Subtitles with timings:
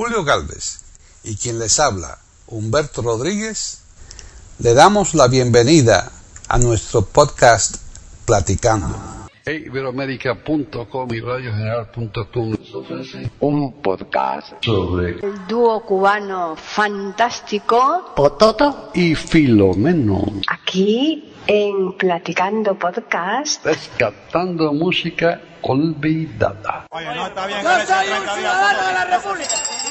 [0.00, 0.80] Julio Galvez
[1.24, 3.82] y quien les habla, Humberto Rodríguez,
[4.58, 6.10] le damos la bienvenida
[6.48, 7.76] a nuestro podcast
[8.24, 8.96] Platicando.
[9.44, 12.54] Iberoamérica.com y radiogeneral.com
[13.40, 23.66] un podcast sobre El dúo cubano fantástico Pototo y Filomeno, aquí en Platicando Podcast.
[23.66, 26.86] rescatando música olvidada.
[26.90, 27.00] Yo
[27.86, 29.89] soy un ciudadano de la República.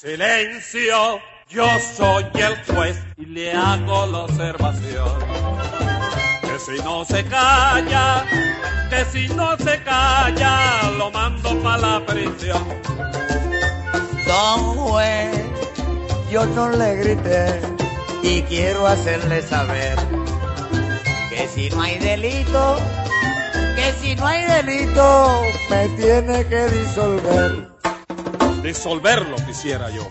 [0.00, 5.18] Silencio, yo soy el juez y le hago la observación.
[6.40, 8.24] Que si no se calla,
[8.88, 12.64] que si no se calla, lo mando para la prisión.
[14.26, 15.44] Don juez,
[16.32, 17.60] yo no le grité
[18.22, 19.98] y quiero hacerle saber
[21.28, 22.78] que si no hay delito,
[23.76, 27.79] que si no hay delito, me tiene que disolver.
[28.62, 30.06] Disolverlo quisiera yo.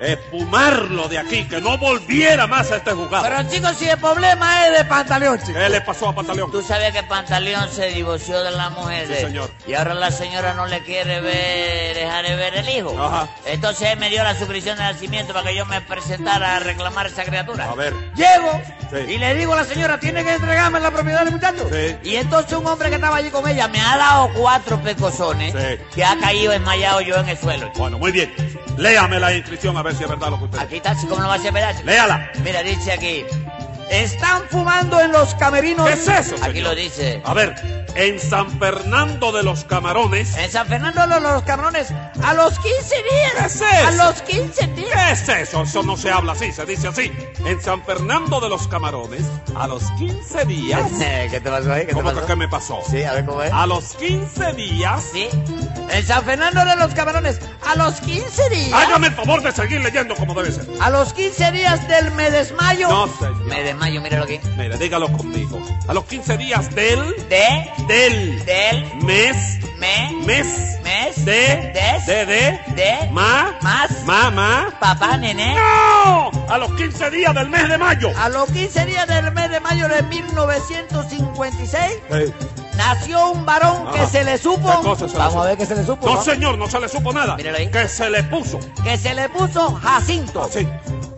[0.00, 3.24] Espumarlo de aquí, que no volviera más a este juzgado.
[3.24, 5.58] Pero chicos, si el problema es de pantaleón, chico.
[5.58, 6.50] ¿Qué le pasó a Pantaleón?
[6.50, 9.06] Tú sabes que Pantaleón se divorció de la mujer.
[9.08, 9.50] Sí, señor.
[9.66, 12.96] Y ahora la señora no le quiere ver, dejar de ver el hijo.
[13.00, 13.28] Ajá.
[13.46, 17.06] Entonces él me dio la suscripción de nacimiento para que yo me presentara a reclamar
[17.06, 17.70] esa criatura.
[17.70, 17.94] A ver.
[18.14, 19.12] Llego Sí.
[19.14, 21.68] y le digo a la señora, tiene que entregarme la propiedad del muchacho.
[21.72, 21.96] Sí.
[22.10, 25.54] Y entonces un hombre que estaba allí con ella me ha dado cuatro pecosones
[25.94, 27.70] que ha caído enmayado yo en el suelo.
[27.76, 28.32] Bueno, muy bien.
[28.76, 31.28] Léame la inscripción a ver si es verdad lo que usted Aquí está, como no
[31.28, 31.76] va a ser verdad.
[31.84, 32.30] Léala.
[32.42, 33.24] Mira, dice aquí.
[33.90, 35.86] Están fumando en los camerinos.
[35.86, 36.70] ¿Qué es eso, Aquí señor?
[36.70, 37.22] lo dice.
[37.24, 37.54] A ver,
[37.94, 40.36] en San Fernando de los Camarones.
[40.36, 41.88] En San Fernando de los Camarones,
[42.22, 43.32] a los 15 días.
[43.38, 43.86] ¿Qué es eso?
[43.86, 45.22] A los 15 días.
[45.22, 45.62] ¿Qué es eso?
[45.62, 47.12] Eso no se habla así, se dice así.
[47.44, 49.22] En San Fernando de los Camarones,
[49.54, 50.90] a los 15 días.
[51.30, 51.82] ¿Qué te pasó ahí?
[51.82, 52.26] ¿Qué te ¿Cómo que pasó?
[52.26, 52.78] qué me pasó?
[52.90, 53.52] Sí, a ver cómo es.
[53.52, 55.04] A los 15 días.
[55.12, 55.28] Sí.
[55.90, 58.72] En San Fernando de los Camarones, a los 15 días.
[58.72, 60.66] Hágame el favor de seguir leyendo como debe ser.
[60.80, 62.88] A los 15 días del mes de mayo.
[62.88, 63.44] No, señor.
[63.44, 64.40] Mes de mayo, míralo aquí.
[64.56, 65.60] Mire, dígalo conmigo.
[65.88, 67.00] A los 15 días del.
[67.28, 68.44] De, Del.
[68.44, 69.58] del, Mes.
[69.78, 70.46] me, Mes.
[70.82, 71.72] mes, De.
[71.74, 72.26] des, De.
[72.26, 72.60] De.
[72.74, 73.54] de, Ma.
[73.62, 74.30] más, Ma.
[74.30, 74.68] Ma.
[74.80, 75.54] papá, nené.
[75.54, 76.30] ¡No!
[76.48, 78.10] A los 15 días del mes de mayo.
[78.18, 81.92] A los 15 días del mes de mayo de 1956
[82.76, 84.08] nació un varón que Ajá.
[84.08, 84.68] se le supo.
[84.80, 85.42] ¿Qué cosa se le Vamos supo?
[85.42, 86.06] a ver qué se le supo.
[86.06, 86.22] No, ¿no?
[86.22, 87.36] señor, no se le supo nada.
[87.36, 87.68] Míralo ahí.
[87.70, 88.58] Que se le puso.
[88.82, 90.42] Que se le puso Jacinto.
[90.44, 90.66] Así.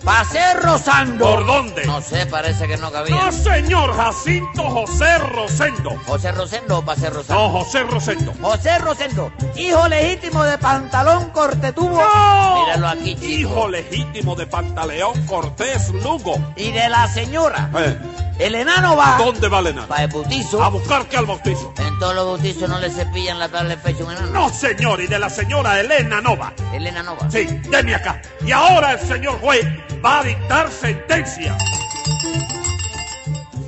[0.06, 1.25] Pasé rozando.
[1.25, 1.84] ¿Por dónde?
[1.84, 3.17] No sé, parece que no cabía.
[3.17, 5.97] No, señor, Jacinto José Rosendo.
[6.06, 7.43] José Rosendo o Pasé Rosando.
[7.43, 8.33] No, José Rosendo.
[8.41, 12.00] José Rosendo, hijo legítimo de Pantalón Cortetubo.
[12.00, 12.67] ¡No!
[12.67, 13.27] Míralo aquí, chico.
[13.27, 16.37] Hijo legítimo de Pantaleón Cortés Lugo.
[16.55, 17.69] Y de la señora.
[17.77, 17.99] Eh,
[18.38, 19.16] El enano va.
[19.16, 19.86] ¿Dónde va Elena?
[19.86, 20.62] Para el bautizo.
[20.62, 21.72] A buscar que al bautizo.
[21.78, 24.30] En todos los bautizos no le cepillan la tabla de pecho a un enano.
[24.30, 26.52] No, señor, y de la señora Elena Nova.
[26.72, 27.30] El enano va.
[27.30, 28.20] Sí, deme acá.
[28.44, 29.64] Y ahora el señor juez
[30.04, 31.56] va a dictar sentencia.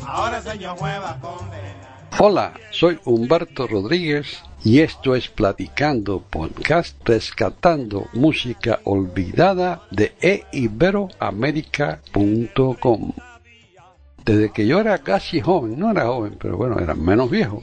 [0.07, 1.79] Ahora señor juez va a condenar.
[2.19, 13.13] Hola, soy Humberto Rodríguez y esto es Platicando Podcast Rescatando Música Olvidada de eiberoamerica.com.
[14.25, 17.61] Desde que yo era casi joven, no era joven, pero bueno, era menos viejo.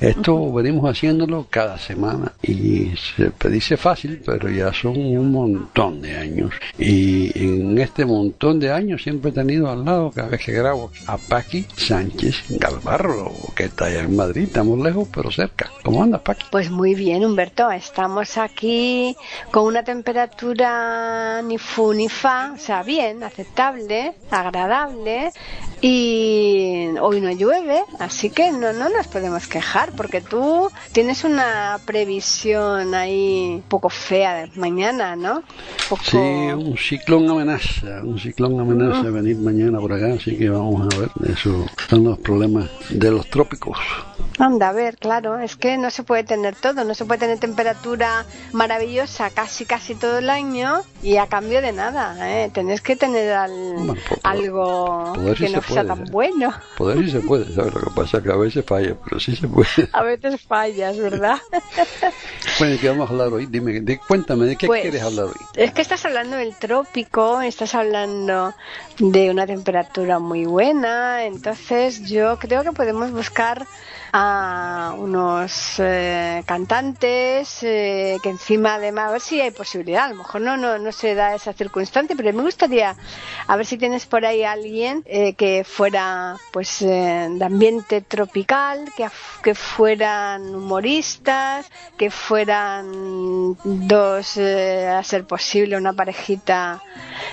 [0.00, 6.16] Esto venimos haciéndolo cada semana y se dice fácil, pero ya son un montón de
[6.16, 6.52] años.
[6.78, 10.90] Y en este montón de años siempre he tenido al lado, cada vez que grabo,
[11.06, 15.70] a Paqui Sánchez Galvarro, que está allá en Madrid, estamos lejos pero cerca.
[15.82, 16.46] ¿Cómo anda Paqui?
[16.50, 17.70] Pues muy bien, Humberto.
[17.70, 19.16] Estamos aquí
[19.50, 25.30] con una temperatura ni fu ni fa, o sea, bien, aceptable, agradable.
[25.80, 26.47] Y
[27.00, 32.94] hoy no llueve, así que no, no nos podemos quejar, porque tú tienes una previsión
[32.94, 35.42] ahí un poco fea de mañana, ¿no?
[35.88, 40.92] Poco- Sí, un ciclón amenaza, un ciclón amenaza venir mañana por acá, así que vamos
[40.94, 41.10] a ver.
[41.32, 43.78] Eso son los problemas de los trópicos.
[44.40, 47.38] Anda, a ver, claro, es que no se puede tener todo, no se puede tener
[47.40, 52.48] temperatura maravillosa casi casi todo el año y a cambio de nada, ¿eh?
[52.54, 53.52] Tenés que tener al-
[53.86, 56.10] Bueno, algo poder sí que no se sea puede, tan ¿eh?
[56.12, 56.54] bueno.
[56.76, 57.74] Poder sí se puede, ¿sabes?
[57.74, 59.68] Lo que pasa es que a veces falla, pero sí se puede.
[59.92, 61.38] A veces fallas, ¿verdad?
[62.58, 63.46] Bueno, ¿de qué vamos a hablar hoy?
[63.46, 65.46] Dime, de- cuéntame, ¿de qué Pues, quieres hablar hoy?
[65.54, 68.54] Es que estás hablando del trópico, estás hablando
[68.98, 73.66] de una temperatura muy buena, entonces yo creo que podemos buscar
[74.12, 80.04] a unos eh, cantantes eh, que encima además a ver si hay posibilidad.
[80.04, 82.96] A lo mejor no no no se da esa circunstancia pero me gustaría
[83.46, 88.90] a ver si tienes por ahí alguien eh, que fuera pues eh, de ambiente tropical
[88.96, 89.08] que,
[89.42, 96.82] que fueran humoristas que fueran dos eh, a ser posible una parejita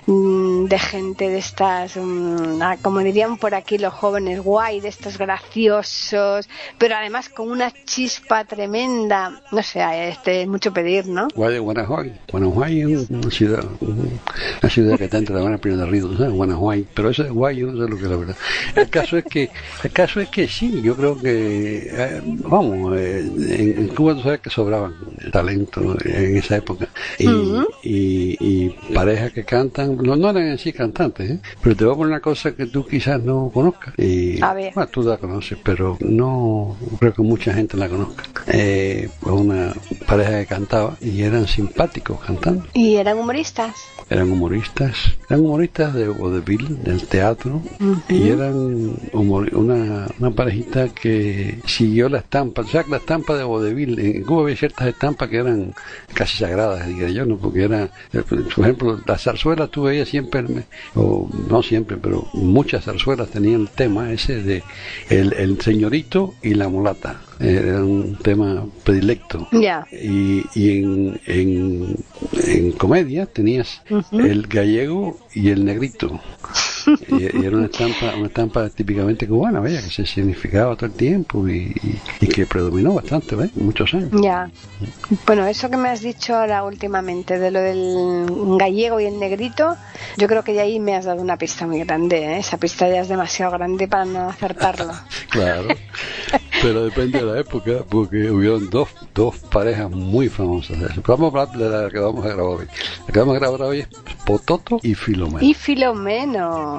[0.05, 4.89] mm, de gente de estas mm, ah, como dirían por aquí los jóvenes guay de
[4.89, 6.47] estos graciosos
[6.77, 12.09] pero además con una chispa tremenda no sé este es mucho pedir no Guay- Guanajuato.
[12.31, 16.31] Guanajuato es una ciudad, una ciudad que está entre La Habana y del Río, ¿sabes?
[16.33, 16.83] Guanajuato.
[16.93, 18.35] Pero eso es guay, yo no sé lo que es la verdad.
[18.75, 19.49] El caso es que,
[19.83, 24.21] el caso es que sí, yo creo que, eh, vamos, eh, en, en Cuba tú
[24.21, 24.93] sabes que sobraban
[25.31, 26.87] talento en esa época.
[27.19, 31.39] Y, y parejas que cantan, no, no eran en sí cantantes, ¿eh?
[31.61, 33.93] pero te voy a poner una cosa que tú quizás no conozcas.
[33.97, 34.73] Y, A ver.
[34.73, 36.54] bueno, tú la conoces, pero no
[36.99, 38.23] creo que mucha gente la conozca.
[38.47, 39.73] Eh, pues una
[40.07, 42.65] pareja que cantaba y eran simpáticos cantando.
[42.73, 43.73] y eran humoristas
[44.09, 44.95] Eran humoristas,
[45.29, 47.59] eran humoristas de vodevil, del teatro,
[48.07, 52.61] y eran humor- una, una parejita que siguió la estampa.
[52.61, 55.73] O sea, la estampa de vodevil, en Cuba había ciertas estampas que eran
[56.13, 57.37] casi sagradas, diría yo, ¿no?
[57.37, 60.45] Porque era, eh, por ejemplo, la zarzuela tú veías siempre,
[60.93, 64.63] o no siempre, pero muchas zarzuelas tenían el tema ese de
[65.09, 67.19] el, el señorito y la mulata.
[67.39, 69.47] Era un tema predilecto.
[69.91, 71.95] Y, y en, en,
[72.47, 73.81] en comedia tenías
[74.11, 76.21] el gallego y el negrito
[77.09, 80.93] y, y era una estampa una estampa típicamente cubana vaya que se significaba todo el
[80.93, 83.55] tiempo y, y- y que predominó bastante ¿ves?
[83.55, 84.49] muchos años Ya.
[85.25, 89.75] Bueno, eso que me has dicho ahora últimamente de lo del gallego y el negrito,
[90.17, 92.17] yo creo que de ahí me has dado una pista muy grande.
[92.17, 92.37] ¿eh?
[92.39, 94.91] Esa pista ya es demasiado grande para no acertarlo.
[95.29, 95.67] claro
[96.61, 101.57] pero depende de la época porque hubieron dos, dos parejas muy famosas vamos a hablar
[101.57, 102.67] de la que vamos a grabar hoy
[103.07, 103.87] la que vamos a grabar hoy es
[104.25, 106.74] Pototo y Filomeno Y Filomeno.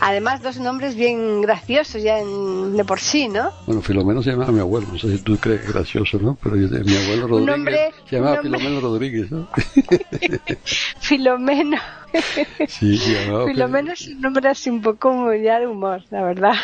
[0.00, 3.50] Además, dos nombres bien graciosos ya en- de por sí, ¿no?
[3.66, 6.36] Bueno, Filomeno se llamaba mi abuelo, no sé si tú crees gracioso, ¿no?
[6.42, 9.48] Pero yo, mi abuelo Rodríguez nombre- se llamaba nombre- Filomeno Rodríguez, ¿no?
[11.00, 11.78] Filomeno.
[12.68, 16.54] Sí, llamaba Filomeno es un nombre así un poco ya de humor, la verdad.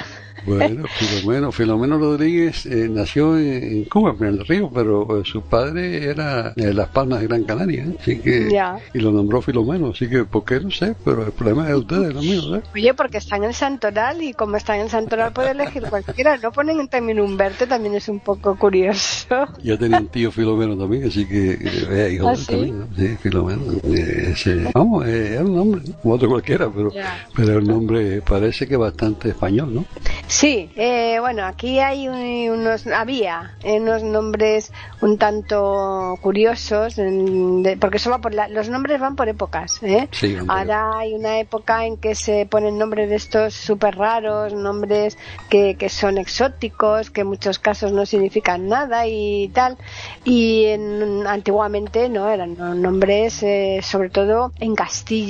[0.46, 5.42] Bueno, Filomeno, Filomeno Rodríguez eh, nació en, en Cuba, en el Río, pero eh, su
[5.42, 7.96] padre era de Las Palmas de Gran Canaria, ¿eh?
[8.00, 8.78] así que Ya.
[8.92, 10.94] y lo nombró Filomeno, así que ¿por qué no sé?
[11.04, 12.62] Pero el problema es de ustedes, no mío, ¿eh?
[12.74, 16.36] Oye, porque está en el Santoral y como está en el Santoral puede elegir cualquiera.
[16.36, 19.26] No ponen también Humberto, también es un poco curioso.
[19.62, 22.46] Yo tenía un tío Filomeno también, así que hijo ¿Ah, sí?
[22.46, 22.88] también, ¿no?
[22.96, 23.62] Sí, Filomeno.
[23.84, 26.90] ese- vamos, eh, era un nombre, otro cualquiera, pero,
[27.34, 29.84] pero el nombre parece que bastante español, ¿no?
[30.26, 37.62] Sí, eh, bueno, aquí hay un- unos, había eh, unos nombres un tanto curiosos, en-
[37.62, 40.08] de- porque va por la- los nombres van por épocas, ¿eh?
[40.12, 45.18] Sí, Ahora hay una época en que se ponen nombres de estos súper raros, nombres
[45.50, 49.76] que, que son exóticos, que en muchos casos no significan nada y tal,
[50.24, 55.23] y en- antiguamente no, eran no- nombres, eh, sobre todo en Castilla,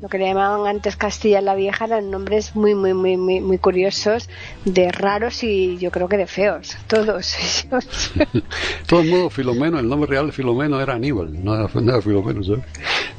[0.00, 3.58] lo que le llamaban antes Castilla la Vieja, eran nombres muy, muy, muy, muy, muy
[3.58, 4.28] curiosos,
[4.64, 7.34] de raros y yo creo que de feos, todos
[7.70, 8.12] ellos.
[8.86, 12.42] Todos modos, Filomeno, el nombre real de Filomeno era Aníbal, no era, no era Filomeno,
[12.44, 12.64] ¿sabes?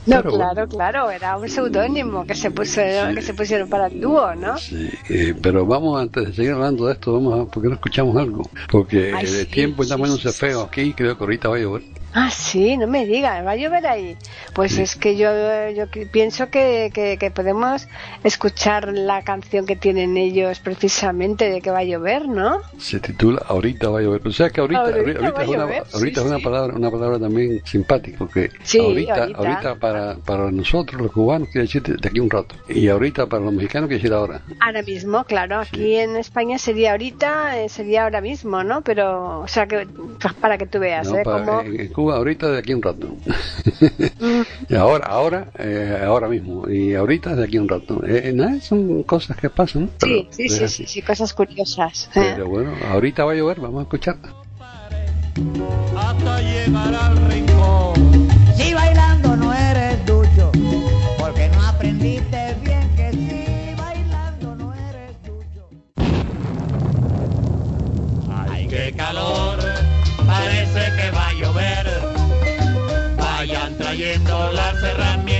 [0.06, 0.52] No, Pero bueno.
[0.54, 2.81] claro, claro, era un seudónimo que se puso,
[3.13, 4.58] que se pusieron para el dúo, ¿no?
[4.58, 7.75] Sí, eh, pero vamos, antes de seguir hablando de esto, vamos a, ¿por qué no
[7.75, 8.50] escuchamos algo?
[8.69, 11.56] Porque Ay, el sí, tiempo está sí, poniéndose sí, feo aquí, creo que ahorita va
[11.58, 11.84] a llover.
[12.13, 14.18] Ah, sí, no me digas, va a llover ahí.
[14.54, 15.30] Pues es que yo,
[15.70, 17.88] yo pienso que, que, que podemos
[18.24, 22.60] escuchar la canción que tienen ellos precisamente de que va a llover, ¿no?
[22.77, 24.27] Se titula Ahorita va a llover.
[24.27, 27.62] O sea que ahorita, Ahorita es una, ahorita sí, es una palabra, una palabra también
[27.65, 29.75] simpática, porque Sí, ahorita, ahorita.
[29.75, 32.56] para, para nosotros los cubanos quiere decir de aquí un rato.
[32.68, 34.41] Y ahorita para los mexicanos quiere decir ahora.
[34.60, 38.82] Ahora mismo, claro, aquí en España sería ahorita, eh, sería ahora mismo, ¿no?
[38.82, 39.88] Pero, o sea, que
[40.41, 41.24] para que tú veas, No, ¿eh?
[41.24, 41.62] para- Como...
[41.62, 43.15] en, en Cuba ahorita de aquí a un rato.
[44.70, 46.67] y ahora, ahora, eh, ahora mismo.
[46.67, 48.03] Y ahorita de aquí a un rato.
[48.03, 49.88] Eh, eh, nada, son cosas que pasan.
[50.01, 52.10] Sí, Pero sí, sí, sí, sí, cosas curiosas.
[52.12, 54.34] Pero bueno, ahorita va a llover, vamos a escucharla.
[55.96, 58.27] hasta llegar al rincón.
[58.55, 60.51] Si bailando no eres ducho,
[61.20, 65.70] porque no aprendiste bien que si bailando no eres ducho.
[68.27, 69.60] Ay, qué calor,
[70.25, 71.31] parece que va
[73.17, 75.31] Vayan trayendo las herramientas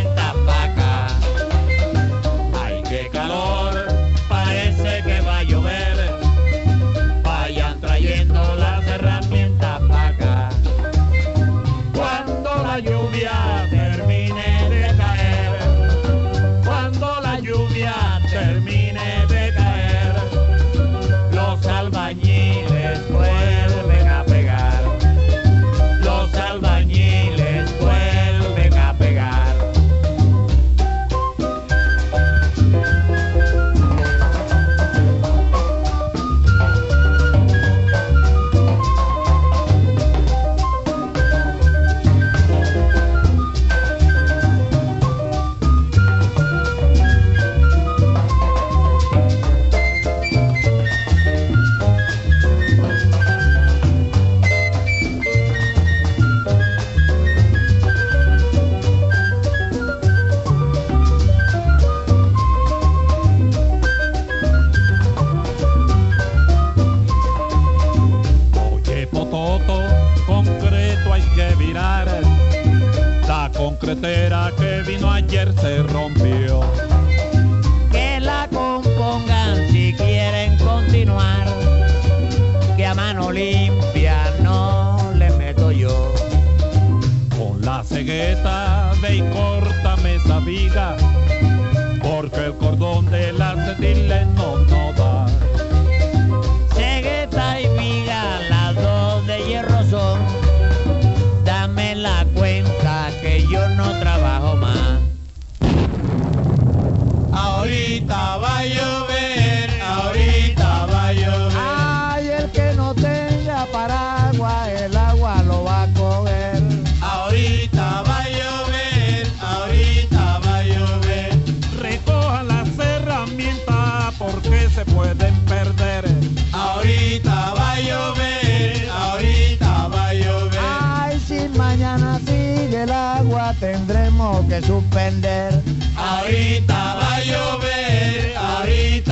[134.52, 135.54] que suspender.
[135.96, 139.11] Ahorita va a llover, ahorita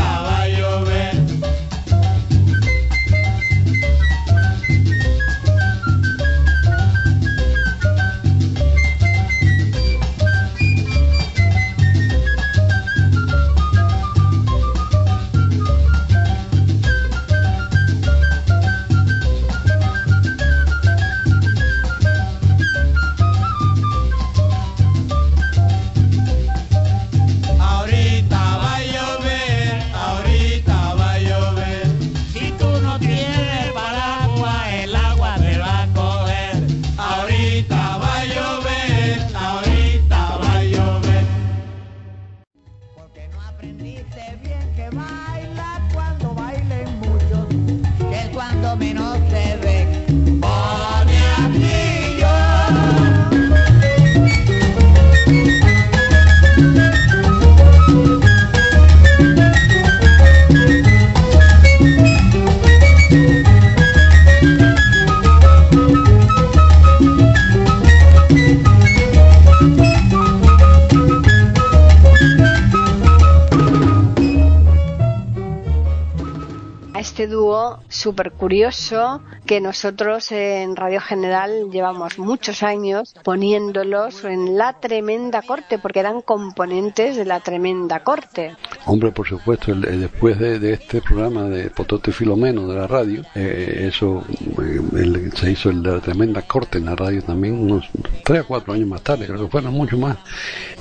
[78.50, 86.02] curioso que nosotros en Radio General llevamos muchos años poniéndolos en la tremenda corte porque
[86.02, 88.56] eran componentes de la tremenda corte.
[88.86, 92.86] Hombre, por supuesto, el- el- después de, de este programa de Potote Filomeno de la
[92.86, 94.24] radio, eh, eso
[94.62, 97.90] eh, el- se hizo el de la tremenda corte en la radio también, unos
[98.24, 100.16] tres o cuatro años más tarde, creo que fueron mucho más,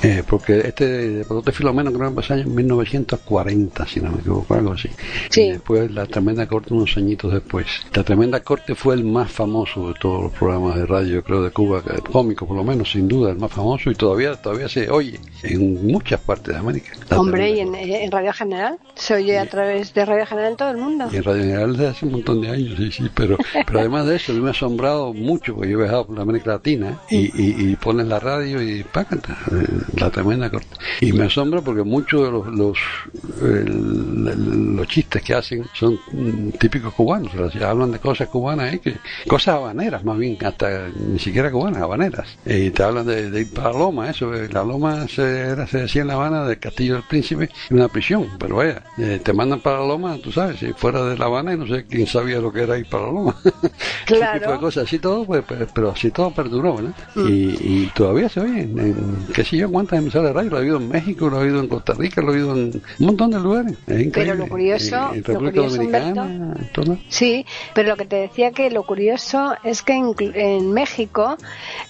[0.02, 4.52] eh, porque este de Potote Filomeno creo que empezó en 1940, si no me equivoco,
[4.52, 4.90] algo así.
[5.30, 5.44] Sí.
[5.44, 7.66] Y después la tremenda corte unos añitos después.
[7.94, 11.50] La tremenda corte fue el más famoso de todos los programas de radio, creo, de
[11.50, 14.90] Cuba, eh, cómico por lo menos, sin duda, el más famoso y todavía todavía se
[14.90, 16.92] oye en muchas partes de América.
[17.16, 20.70] Hombre, y en, en Radio General se oye a través de Radio General en todo
[20.70, 21.06] el mundo.
[21.12, 23.36] Y en Radio General desde hace un montón de años, sí, sí, pero,
[23.66, 26.50] pero además de eso, me ha asombrado mucho, porque yo he viajado por la América
[26.52, 30.68] Latina y, y, y pones la radio y pácata, eh, la tremenda corte.
[31.00, 32.78] Y me asombra porque muchos de los, los,
[33.42, 38.47] el- los chistes que hacen son mm, típicos cubanos, o sea, hablan de cosas cubanas,
[38.54, 38.94] eh, que,
[39.26, 42.38] cosas habaneras más bien, hasta ni siquiera cubanas, habaneras.
[42.46, 45.78] Y te hablan de, de ir para Loma, eso, eh, la Loma se, era, se
[45.78, 49.60] decía en La Habana del Castillo del Príncipe, una prisión, pero vaya, eh, te mandan
[49.60, 52.52] para Loma, tú sabes, si fuera de La Habana y no sé quién sabía lo
[52.52, 53.34] que era ir para Loma.
[53.44, 54.40] Ese Claro.
[54.40, 56.92] tipo de cosas, así todo, pues, pues, pero así todo perduró, ¿no?
[57.28, 60.58] Y, y todavía se oye en, en qué sé yo cuántas emisoras de radio, lo
[60.58, 63.06] he oído en México, lo he oído en Costa Rica, lo he oído en un
[63.06, 63.74] montón de lugares.
[63.86, 64.34] Es increíble.
[64.36, 67.02] lo curioso- En, en lo República curioso, Dominicana, en todos ¿verdad?
[67.08, 71.36] Sí, pero lo que te decía que lo curioso es que en, México,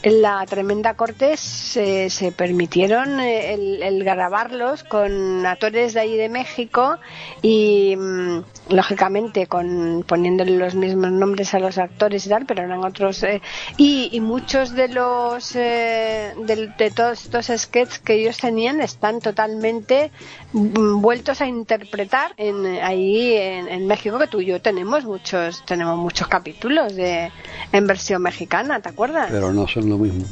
[0.03, 6.31] en la tremenda corte, se, permitieron eh, el, el grabarlos con actores de ahí de
[6.31, 6.97] México
[7.43, 8.39] y, mm,
[8.71, 13.23] lógicamente, con poniéndole los mismos nombres a los actores y tal, pero eran otros.
[13.25, 13.43] eh,
[13.77, 19.21] y, y muchos de los eh, de, de todos estos sketches que ellos tenían están
[19.21, 20.11] totalmente
[20.53, 25.99] vueltos a interpretar en, ahí en, en México, que tú y yo tenemos muchos tenemos
[25.99, 27.31] muchos capítulos de
[27.73, 29.29] en versión mexicana, ¿te acuerdas?
[29.31, 30.25] Pero no son lo mismo.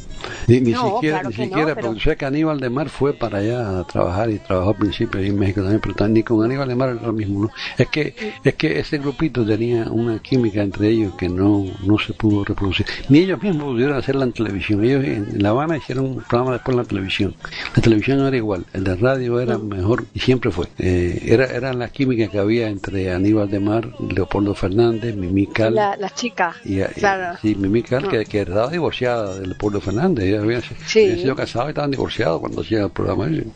[0.48, 2.70] Ni, ni No, siquiera, claro ni que no, siquiera pero- porque sé que Aníbal de
[2.70, 6.08] Mar fue para allá a trabajar y trabajó al principio ahí en México también, pero
[6.08, 7.42] ni con Aníbal de Mar era lo mismo.
[7.42, 7.50] ¿no?
[7.76, 12.14] Es que es que ese grupito tenía una química entre ellos que no, no se
[12.14, 12.86] pudo reproducir.
[13.10, 14.82] Ni ellos mismos pudieron hacerla en televisión.
[14.82, 17.34] Ellos en La Habana hicieron un programa después en la televisión.
[17.74, 20.66] La televisión no era igual, el de radio era mejor y siempre fue.
[20.78, 25.74] Eh, era, era la química que había entre Aníbal de Mar, Leopoldo Fernández, Mimical.
[25.74, 27.38] La, la chica, Y, y- claro.
[27.42, 30.24] sí, Mimi Cal, que, que estaba divorciada de Leopoldo Fernández.
[30.26, 31.00] Ella había, Sí.
[31.04, 33.26] había sido casada y estaban divorciados cuando hacía el programa.
[33.28, 33.46] ese.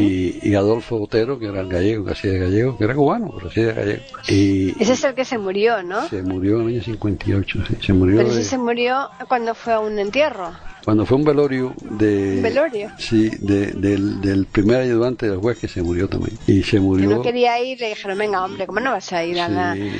[0.00, 3.32] y, y Adolfo Otero, que era el gallego, que hacía de gallego, que era cubano,
[3.36, 4.02] pero hacía de gallego.
[4.28, 6.08] Y Ese es el que se murió, ¿no?
[6.08, 7.58] se murió en el año 58.
[7.68, 10.50] sí, Se murió Pero de- ese se murió cuando fue a un entierro.
[10.84, 12.34] Cuando fue un velorio de.
[12.36, 12.90] ¿Un velorio?
[12.98, 16.36] Sí, de- del, del primer ayudante del juez que se murió también.
[16.46, 17.10] Y se Que murió.
[17.10, 19.74] no quería ir, le dijeron, venga, hombre, ¿cómo no vas a ir a la...?
[19.74, 19.90] Sí,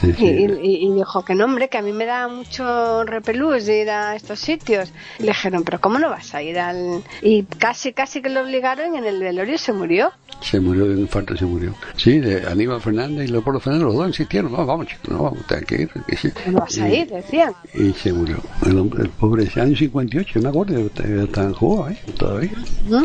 [0.00, 0.24] sí, Y, sí.
[0.62, 3.90] y- y dijo que no, hombre, que a mí me da mucho repelús de ir
[3.90, 4.92] a estos sitios.
[5.18, 7.02] Y le dijeron, pero ¿cómo no vas a ir al...?
[7.22, 10.12] Y casi, casi que lo obligaron y en el velorio se murió.
[10.42, 11.74] Se murió de un infarto, se murió.
[11.96, 15.38] Sí, de Aníbal Fernández y Leopoldo Fernández, los dos insistieron, no, vamos chicos, no, vamos,
[15.48, 15.90] hay que ir.
[16.06, 16.30] que sí.
[16.30, 17.08] ¿Cómo no vas a ir?
[17.08, 17.52] Decían.
[17.74, 18.36] Y se murió.
[18.66, 19.74] El hombre, el pobre, ese año
[20.08, 21.98] 58, yo me acuerdo, yo estaba- yo estaba en Cuba, ¿eh?
[22.18, 22.50] todavía.
[22.84, 23.04] ¿Mm?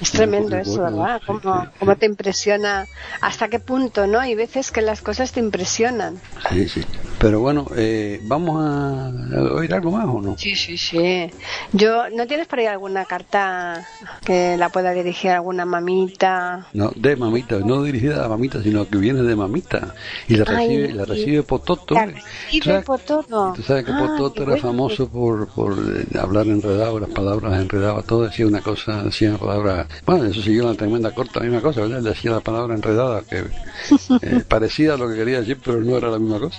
[0.00, 1.20] Es tremendo eso, ¿verdad?
[1.20, 2.88] sí, Cómo, sí, cómo te impresiona,
[3.20, 4.20] hasta qué punto, ¿no?
[4.20, 6.20] Hay veces que las cosas te impresionan.
[6.50, 6.82] Sí, sí.
[7.18, 10.36] Pero bueno, eh, ¿vamos a, a oír algo más o no?
[10.36, 11.32] Sí, sí, sí.
[11.72, 13.88] Yo, ¿no tienes por ahí alguna carta
[14.24, 16.66] que la pueda dirigir a alguna mamita?
[16.74, 19.94] No, de mamita, no dirigida a mamita, sino que viene de mamita.
[20.26, 21.94] Y la Ay, recibe, la y- recibe Pototo.
[21.94, 23.52] La ¿Tú recibe Pototo.
[23.54, 24.62] Tú sabes que Ah, Pototo era bueno.
[24.68, 29.38] famoso por, por eh, hablar enredado, las palabras enredadas, todo decía una cosa, decía una
[29.38, 32.02] palabra, bueno, eso siguió la tremenda corta, la misma cosa, ¿verdad?
[32.02, 33.38] Decía la palabra enredada, que
[34.22, 36.58] eh, parecida a lo que quería decir, pero no era la misma cosa.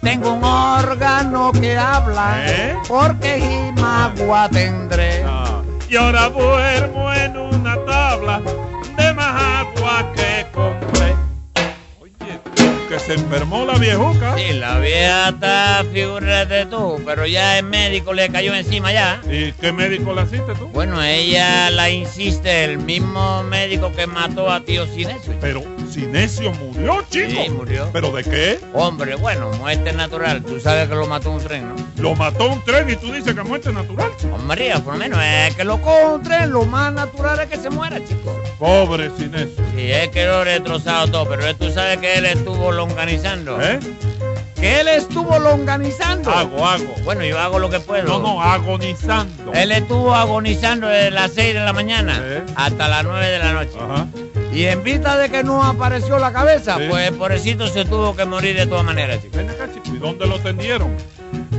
[0.00, 2.76] Tengo un órgano que habla ¿Eh?
[2.86, 5.24] porque Jimagua tendré.
[5.26, 8.40] Ah, y ahora duermo en una tabla
[8.96, 11.03] de más agua que compré.
[12.94, 14.36] Que se enfermó la viejuca.
[14.36, 19.20] Sí, la vieja está figura de tú, pero ya el médico le cayó encima ya.
[19.28, 20.68] ¿Y qué médico la hiciste tú?
[20.68, 25.34] Bueno, ella la insiste, el mismo médico que mató a tío Sinesio.
[25.40, 27.30] Pero Sinesio murió, chico.
[27.30, 27.90] Sí, murió.
[27.92, 28.60] ¿Pero de qué?
[28.74, 30.44] Hombre, bueno, muerte natural.
[30.44, 31.74] Tú sabes que lo mató un tren, ¿no?
[32.00, 34.12] Lo mató un tren y tú dices que muerte natural.
[34.32, 37.56] Hombre, por lo menos es que lo coja un tren, lo más natural es que
[37.56, 38.40] se muera, chico.
[38.60, 39.64] Pobre Sinesio.
[39.74, 43.60] Sí, es que lo he destrozado todo, pero tú sabes que él estuvo longanizando.
[43.62, 43.78] ¿Eh?
[44.54, 46.30] Que él estuvo longanizando.
[46.30, 46.94] Hago, hago.
[47.04, 48.04] Bueno, yo hago lo que puedo.
[48.04, 49.52] No, no, agonizando.
[49.52, 52.42] Él estuvo agonizando desde las 6 de la mañana ¿Eh?
[52.54, 53.72] hasta las 9 de la noche.
[53.78, 54.06] Ajá.
[54.52, 56.84] Y en vista de que no apareció la cabeza, Sí.
[56.88, 59.38] pues pobrecito se tuvo que morir de todas maneras, chico.
[59.92, 60.96] ¿Y dónde lo tendieron?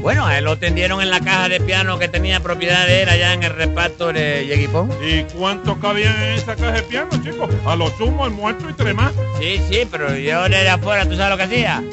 [0.06, 3.10] Bueno, a él lo tendieron en la caja de piano que tenía propiedad de él
[3.10, 4.92] allá en el reparto de Yeguipón.
[5.04, 7.50] ¿Y cuántos cabían en esa caja de piano, chico?
[7.66, 9.14] A lo sumo el muerto y tres más.
[9.40, 11.84] Sí, sí, pero yo desde afuera, ¿tú sabes lo que hacía?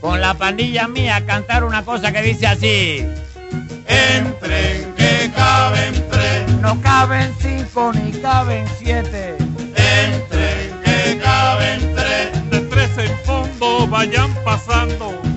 [0.00, 3.06] Con la pandilla mía cantar una cosa que dice así.
[3.86, 9.36] Entren que caben tres, No caben cinco ni caben siete.
[9.38, 15.31] entren que caben tres, De tres en fondo vayan pasando.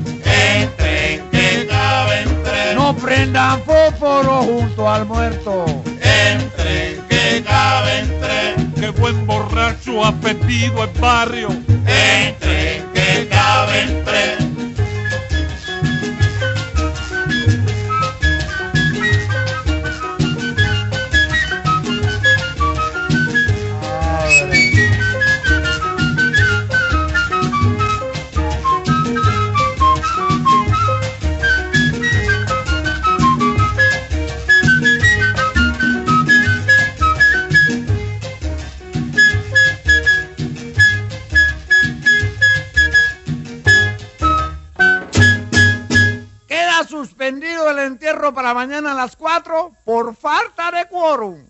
[3.02, 5.66] Prendan fósforo junto al muerto.
[6.02, 11.50] entren que caben tres, Qué buen borracho ha perdido el barrio.
[11.50, 14.45] entren que caben tres.
[47.70, 51.46] El entierro para mañana a las 4 por falta de quórum.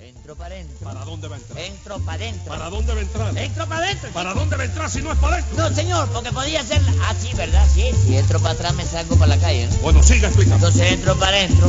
[0.00, 0.76] Entro para adentro.
[0.84, 1.58] ¿Para dónde va a entrar?
[1.64, 2.48] Entro para adentro.
[2.52, 3.38] ¿Para dónde va a entrar?
[3.38, 4.10] Entro para adentro.
[4.12, 5.56] ¿Para dónde va a entrar si no es para adentro?
[5.68, 7.64] No, señor, porque podía ser así, ¿verdad?
[7.72, 9.76] Sí, si entro para atrás me salgo para la calle, ¿no?
[9.78, 10.66] Bueno, siga explicando.
[10.68, 11.68] Entonces entro para adentro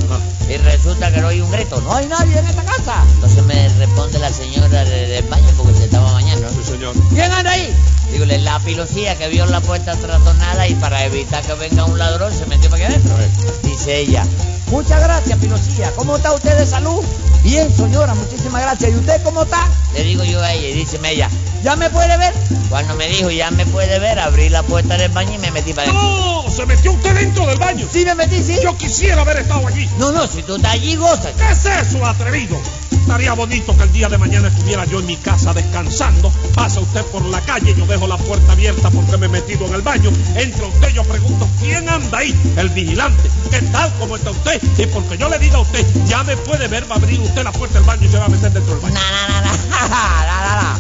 [0.50, 1.80] y resulta que no hay un grito.
[1.82, 3.04] No hay nadie en esta casa.
[3.16, 6.50] Entonces me responde la señora de- del baño porque se estaba bañando.
[6.50, 6.54] ¿no?
[6.58, 6.96] Sí, señor.
[7.10, 7.74] ¿Quién anda ahí?
[8.12, 12.34] Dígole, la pilosía que vio la puerta trastornada y para evitar que venga un ladrón
[12.34, 13.16] se metió para aquí adentro.
[13.64, 14.26] Dice ella,
[14.72, 15.92] muchas gracias, pilosía.
[15.96, 17.04] ¿Cómo está usted de salud?
[17.44, 18.92] Bien, señora, muchísimas gracias.
[18.92, 19.68] ¿Y usted cómo está?
[19.94, 21.30] Le digo yo a ella y dice ella,
[21.68, 22.34] ¿ya me puede ver?
[22.70, 25.74] Cuando me dijo, ya me puede ver, abrí la puerta del baño y me metí
[25.74, 25.92] para.
[25.92, 26.46] ¡No!
[26.50, 27.86] ¡Se metió usted dentro del baño!
[27.92, 28.58] Sí, me metí, sí.
[28.64, 29.86] Yo quisiera haber estado allí.
[30.00, 31.30] No, no, si tú estás allí, goza.
[31.34, 32.58] ¿Qué es eso, atrevido?
[32.90, 36.32] Estaría bonito que el día de mañana estuviera yo en mi casa descansando.
[36.56, 39.74] Pasa usted por la calle, yo dejo la puerta abierta porque me he metido en
[39.74, 40.10] el baño.
[40.36, 42.34] Entra usted, yo pregunto, ¿quién anda ahí?
[42.56, 43.30] El vigilante.
[43.52, 43.94] ¿Qué tal?
[44.00, 44.62] ¿Cómo está usted?
[44.78, 47.44] Y porque yo le diga a usted, ya me puede ver, va a abrir usted
[47.44, 48.94] la puerta del baño y se va a meter dentro del baño.
[48.94, 50.78] na, na, na, na, na,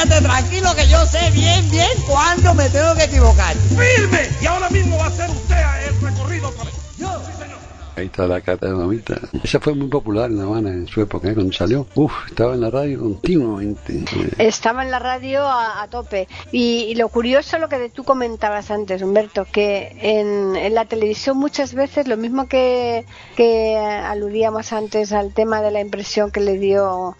[0.00, 3.54] Váyate tranquilo que yo sé bien, bien cuándo me tengo que equivocar.
[3.68, 4.30] ¡Firme!
[4.40, 6.74] Y ahora mismo va a hacer usted el recorrido otra vez.
[6.96, 7.22] Yo.
[7.26, 7.58] Sí, señor.
[7.96, 8.40] Ahí está la
[8.74, 9.18] mamita.
[9.42, 11.34] Esa fue muy popular en La Habana en su época, ¿eh?
[11.34, 11.86] cuando salió.
[11.94, 14.04] Uf, estaba en la radio continuamente.
[14.38, 16.28] Estaba en la radio a, a tope.
[16.52, 21.36] Y, y lo curioso, lo que tú comentabas antes, Humberto, que en, en la televisión
[21.36, 23.04] muchas veces, lo mismo que,
[23.36, 27.16] que aludíamos antes al tema de la impresión que le dio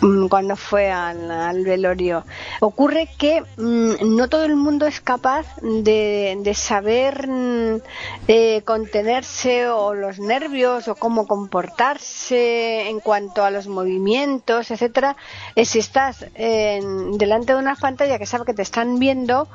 [0.00, 2.24] mm, cuando fue al, al velorio,
[2.60, 7.80] ocurre que mm, no todo el mundo es capaz de, de saber mm,
[8.28, 15.16] eh, contenerse o los nervios o cómo comportarse en cuanto a los movimientos, etcétera,
[15.54, 19.48] eh, si estás en- delante de una pantalla que sabe que te están viendo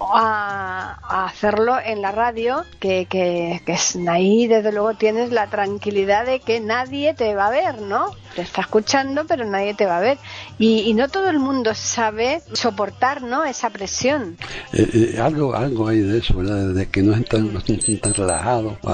[0.00, 5.46] a, a hacerlo en la radio, que, que, que es ahí desde luego tienes la
[5.48, 8.06] tranquilidad de que nadie te va a ver, ¿no?
[8.34, 10.16] Te está escuchando, pero nadie te va a ver.
[10.58, 13.44] Y, y no todo el mundo sabe soportar, ¿no?
[13.44, 14.38] Esa presión.
[14.72, 16.72] eh, eh, algo, algo hay de eso, ¿verdad?
[16.72, 18.14] De que no están, no están tan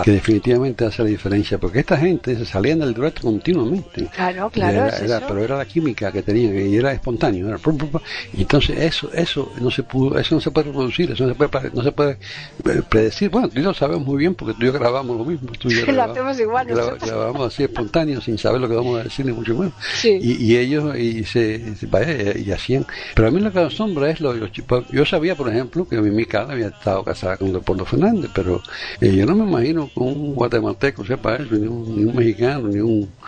[0.02, 4.06] que definitivamente hace la diferencia, porque esta gente se salían del dueto continuamente.
[4.14, 5.26] Claro, claro, Era- es era- eso.
[5.28, 7.48] pero era la química que tenían y era espontáneo.
[7.48, 7.58] Era,
[8.34, 11.48] y entonces eso, eso no se pudo, eso no se puede reproducir, eso no se
[11.48, 13.30] puede, no se puede eh, predecir.
[13.30, 15.50] Bueno, tú y yo lo sabemos muy bien porque tú y yo grabamos lo mismo.
[15.58, 19.00] Tú y yo Lo grabamos- hacemos igual grabamos así espontáneo, sin saber lo que vamos
[19.00, 19.74] a decir ni mucho menos.
[19.94, 20.18] Sí.
[20.20, 22.86] Y, y ellos y se, vaya, y hacían.
[23.14, 24.50] Pero a mí lo que me asombra es lo los.
[24.92, 28.62] Yo sabía, por ejemplo, que mi cara había estado casada con Leopoldo Fernández, pero
[29.00, 32.14] eh, yo no me imagino con un guatemalteco guatemalteco sepa eso, ni un, ni un
[32.14, 32.68] mexicano,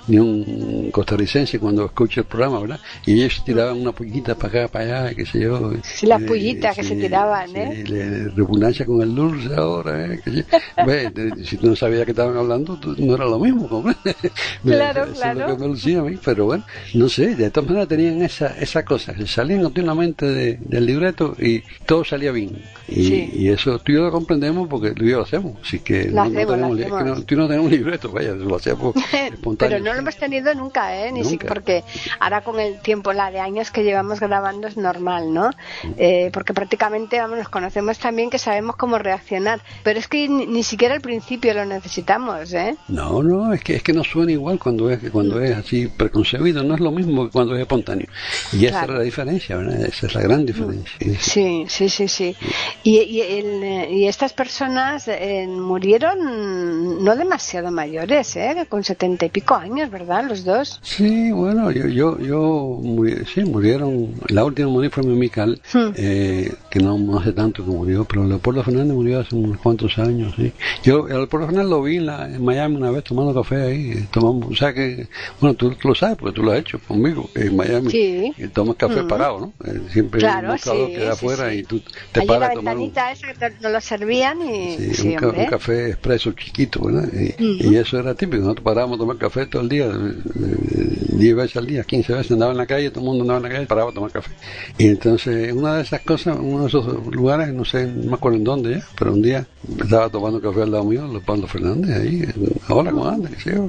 [0.09, 2.81] ni un, costarricense cuando escucha el programa, ¿verdad?
[3.07, 5.73] Y ellos se tiraban una pullita para acá, para allá, qué sé yo.
[5.83, 7.85] Sí, las pullitas que se tiraban, ¿eh?
[7.87, 7.93] sí,
[8.35, 10.21] repugnancia con el dulce ahora, ¿eh?
[10.25, 10.59] qué sé yo.
[10.87, 11.13] Ve,
[11.45, 14.17] si tú no sabías que estaban hablando, no era lo mismo, ¿comprendes?
[14.65, 15.41] Claro, Eso claro.
[15.41, 18.23] Es lo que me lucía a mí, pero bueno, no sé, de todas maneras tenían
[18.23, 22.63] esa, esa cosa, que salían continuamente de- del libreto y todo salía bien.
[22.89, 23.31] Y, Sí.
[23.35, 26.07] y eso tú y yo lo comprendemos porque tú y yo lo hacemos, así que
[26.07, 28.95] no, no hacemos, lo tenemos, que no, tú y no tenemos libreto, vaya, lo hacemos
[29.33, 29.79] espontáneo.
[29.91, 31.11] No lo hemos tenido nunca, ¿eh?
[31.13, 31.83] Ni si- porque
[32.21, 35.51] ahora con el tiempo, la de años que llevamos grabando es normal, ¿no?
[35.97, 39.61] Eh, porque prácticamente, vamos, nos conocemos también que sabemos cómo reaccionar.
[39.83, 42.77] Pero es que ni, ni siquiera al principio lo necesitamos, ¿eh?
[42.89, 46.63] No, no, es que es que no suena igual cuando es cuando es así preconcebido,
[46.63, 48.07] no es lo mismo que cuando es espontáneo.
[48.53, 48.93] Y esa Claro.
[48.93, 49.81] es la diferencia, ¿verdad?
[49.87, 50.97] Esa es la gran diferencia.
[51.19, 52.37] Sí, sí, sí, sí.
[52.85, 58.67] Y, y, el, eh, y estas personas eh, murieron no demasiado mayores, ¿eh?
[58.69, 60.25] Con setenta y pico años, ¿verdad?
[60.29, 60.79] Los dos.
[60.83, 65.91] Sí, bueno, yo, yo, yo muri- sí, murieron, la última morir fue mi Mical, Hmm.
[65.95, 69.97] eh, que no, no hace tanto que murió, pero Leopoldo Fernández murió hace unos cuantos
[69.99, 70.53] años, sí.
[70.83, 73.91] Yo, a Leopoldo Fernández lo vi en, la- en Miami una vez tomando café ahí,
[73.93, 75.09] eh, tomamos, o sea que,
[75.41, 77.91] bueno, tú, tú lo sabes porque tú lo has hecho conmigo en Miami.
[77.91, 78.33] Sí.
[78.37, 79.09] Y tomas café Mm.
[79.09, 79.53] parado, ¿no?
[79.65, 81.59] Eh, siempre Claro, un sí, que da sí, afuera sí.
[81.59, 81.81] y tú
[82.13, 84.77] te Allí paras la a tomar un, ventanita esa que nos lo servían y...
[84.77, 87.09] Sí, Sí, un, ca- un café expreso chiquito, ¿verdad?
[87.39, 88.43] Y, y eso era típico.
[88.43, 92.13] Nosotros parábamos a tomar café todo el día, eh, eh, 10 veces al día, 15
[92.13, 94.11] veces andaba en la calle, todo el mundo andaba en la calle, paraba a tomar
[94.11, 94.31] café.
[94.77, 98.37] Y entonces, una de esas cosas, uno de esos lugares, no sé, no me acuerdo
[98.37, 99.47] en dónde ya, pero un día
[99.83, 102.25] estaba tomando café al lado mío, Leopoldo Fernández, ahí,
[102.69, 103.69] ahora con anda, qué sé yo.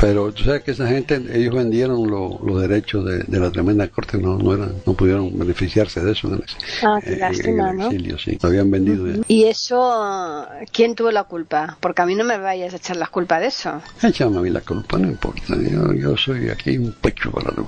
[0.00, 3.88] Pero tú sabes que esa gente, ellos vendieron lo- los derechos de, de la tremenda
[3.88, 6.42] corte, no, no eran, no pudieron beneficiarse de eso en
[6.82, 7.76] Ah, qué en- en lástima, el
[8.08, 8.18] ¿no?
[8.18, 9.22] sí, lo habían vendido ya.
[9.28, 11.76] Y eso, ¿quién tuvo la culpa?
[11.80, 13.80] Porque a mí no me vayas a echar la culpa de eso.
[14.02, 15.56] Échame a mí la culpa, no importa.
[15.56, 17.64] Yo, yo soy aquí un pecho para la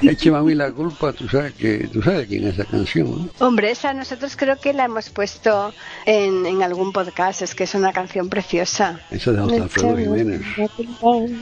[0.00, 3.46] Échame a mí la culpa, tú sabes que tú sabes quién es esa canción, ¿no?
[3.46, 5.74] Hombre, esa nosotros creo que la hemos puesto
[6.06, 9.00] en, en algún podcast, es que es una canción preciosa.
[9.10, 10.40] Esa de Alfredo Jiménez.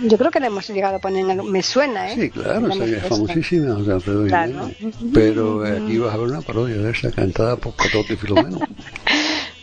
[0.05, 1.51] Yo creo que la hemos llegado a poner en.
[1.53, 2.15] Me suena, ¿eh?
[2.19, 4.71] Sí, claro, La es famosísima, José Alfredo Claro.
[4.79, 4.97] Jiménez.
[5.13, 8.61] Pero eh, aquí vas a ver una parodia de esa cantada por Cototo y Filomeno.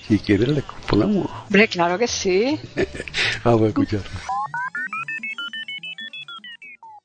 [0.06, 1.30] Si quieres, le ponemos.
[1.46, 2.60] Hombre, claro que sí.
[3.46, 4.02] Vamos a escuchar.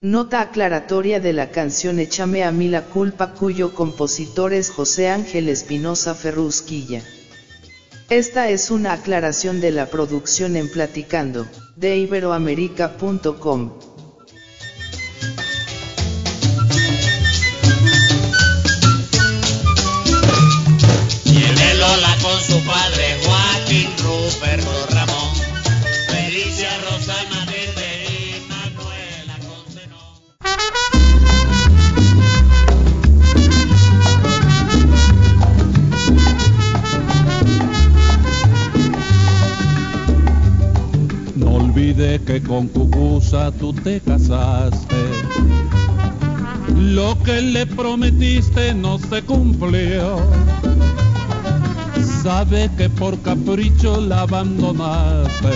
[0.00, 5.48] Nota aclaratoria de la canción Échame a mí la culpa cuyo compositor es José Ángel
[5.48, 7.02] Espinosa Ferrusquilla.
[8.08, 13.72] Esta es una aclaración de la producción en Platicando, de iberoamerica.com.
[21.24, 25.07] Viene Lola con su padre Joaquín Ruperto Ramón.
[42.40, 44.96] Con Cucusa tú te casaste.
[46.76, 50.18] Lo que le prometiste no se cumplió.
[52.22, 55.54] Sabe que por capricho la abandonaste.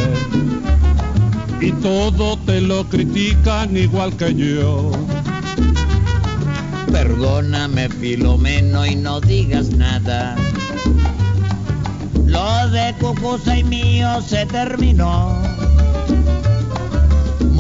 [1.61, 4.91] Y todo te lo critican igual que yo.
[6.91, 10.37] Perdóname Filomeno y no digas nada.
[12.27, 15.42] Lo de Cucusa y mío se terminó.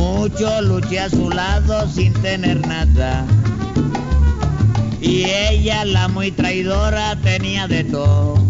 [0.03, 3.25] Mucho luché a su lado sin tener nada.
[5.01, 8.42] Y ella, la muy traidora, tenía de todo.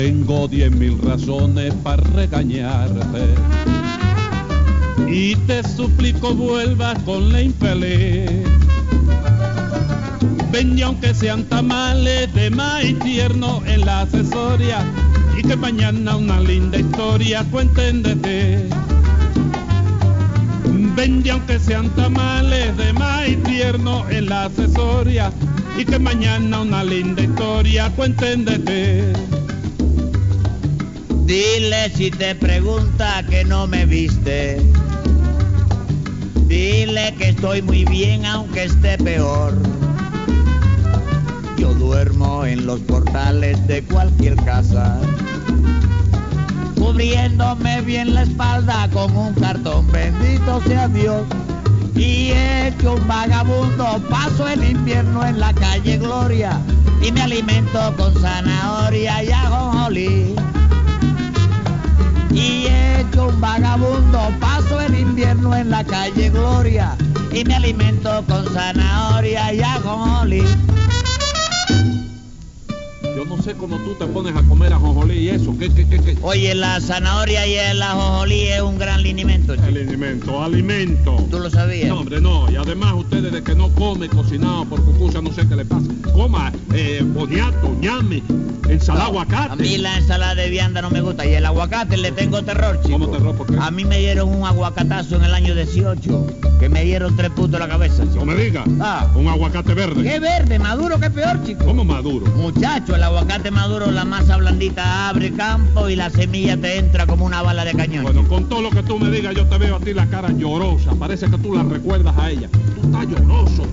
[0.00, 3.34] Tengo diez mil razones para regañarte.
[5.06, 8.30] Y te suplico vuelvas con la infeliz.
[10.50, 14.82] Ven y aunque sean tamales de maíz tierno en la asesoría.
[15.36, 18.74] Y que mañana una linda historia cuenten de ti.
[20.96, 25.30] Ven y aunque sean tamales de maíz tierno en la asesoría.
[25.78, 29.39] Y que mañana una linda historia cuenten de ti.
[31.30, 34.60] Dile si te pregunta que no me viste.
[36.48, 39.56] Dile que estoy muy bien aunque esté peor.
[41.56, 44.98] Yo duermo en los portales de cualquier casa,
[46.76, 51.22] cubriéndome bien la espalda con un cartón, bendito sea Dios.
[51.94, 56.60] Y hecho un vagabundo, paso el invierno en la calle Gloria
[57.00, 60.34] y me alimento con zanahoria y ajonjolí.
[63.16, 66.96] Un vagabundo, paso el invierno en la calle Gloria
[67.32, 70.42] y me alimento con zanahoria y ajonjolí.
[73.20, 75.54] Yo no sé cómo tú te pones a comer ajonjolí y eso.
[75.58, 76.16] ¿Qué, qué, qué, qué?
[76.22, 79.54] Oye, la zanahoria y el ajonjolí es un gran alimento.
[79.56, 79.66] chico.
[79.66, 81.26] Alimento, alimento.
[81.30, 81.88] ¿Tú lo sabías?
[81.88, 82.50] No, hombre, no.
[82.50, 85.88] Y además ustedes de que no come cocinado por cucucha, no sé qué le pasa.
[86.14, 88.22] Coma eh, boniato, ñame,
[88.70, 89.52] ensalada aguacate.
[89.52, 92.80] A mí la ensalada de vianda no me gusta y el aguacate le tengo terror,
[92.80, 92.92] chico.
[92.92, 93.36] ¿Cómo terror?
[93.36, 93.58] ¿Por qué?
[93.60, 96.26] A mí me dieron un aguacatazo en el año 18,
[96.58, 98.24] que me dieron tres puntos en la cabeza, chico.
[98.24, 98.64] No me diga.
[98.80, 99.06] Ah.
[99.14, 100.02] Un aguacate verde.
[100.02, 100.58] ¿Qué verde?
[100.58, 101.66] Maduro, qué peor, chico.
[101.66, 102.24] ¿Cómo maduro?
[102.36, 107.24] Muchacho, el aguacate maduro, la masa blandita abre campo y la semilla te entra como
[107.24, 108.04] una bala de cañón.
[108.04, 110.30] Bueno, con todo lo que tú me digas, yo te veo a ti la cara
[110.30, 110.94] llorosa.
[110.94, 112.48] Parece que tú la recuerdas a ella.
[112.74, 113.64] Tú estás lloroso.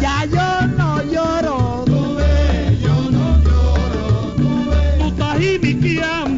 [0.00, 1.84] ya yo no lloro.
[4.98, 6.31] Tú estás imiqueando.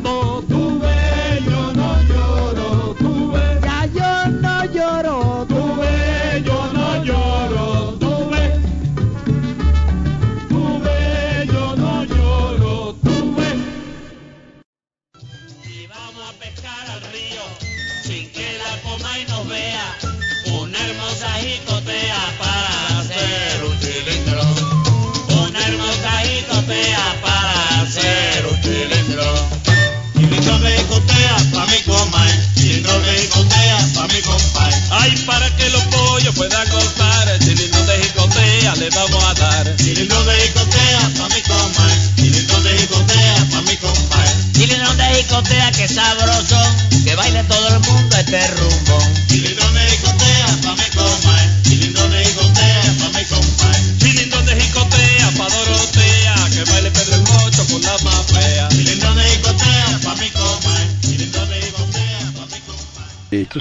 [35.56, 36.68] Que los pollos puedan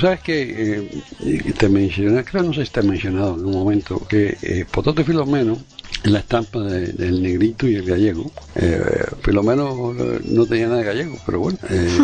[0.04, 4.06] sabes que eh, te mencioné, creo no sé si te he mencionado en un momento,
[4.06, 5.58] que eh, Pototo y Filomeno,
[6.04, 8.82] en la estampa de- del negrito y el gallego, eh,
[9.22, 12.00] Filomeno eh, no tenía nada de gallego, pero bueno, eh,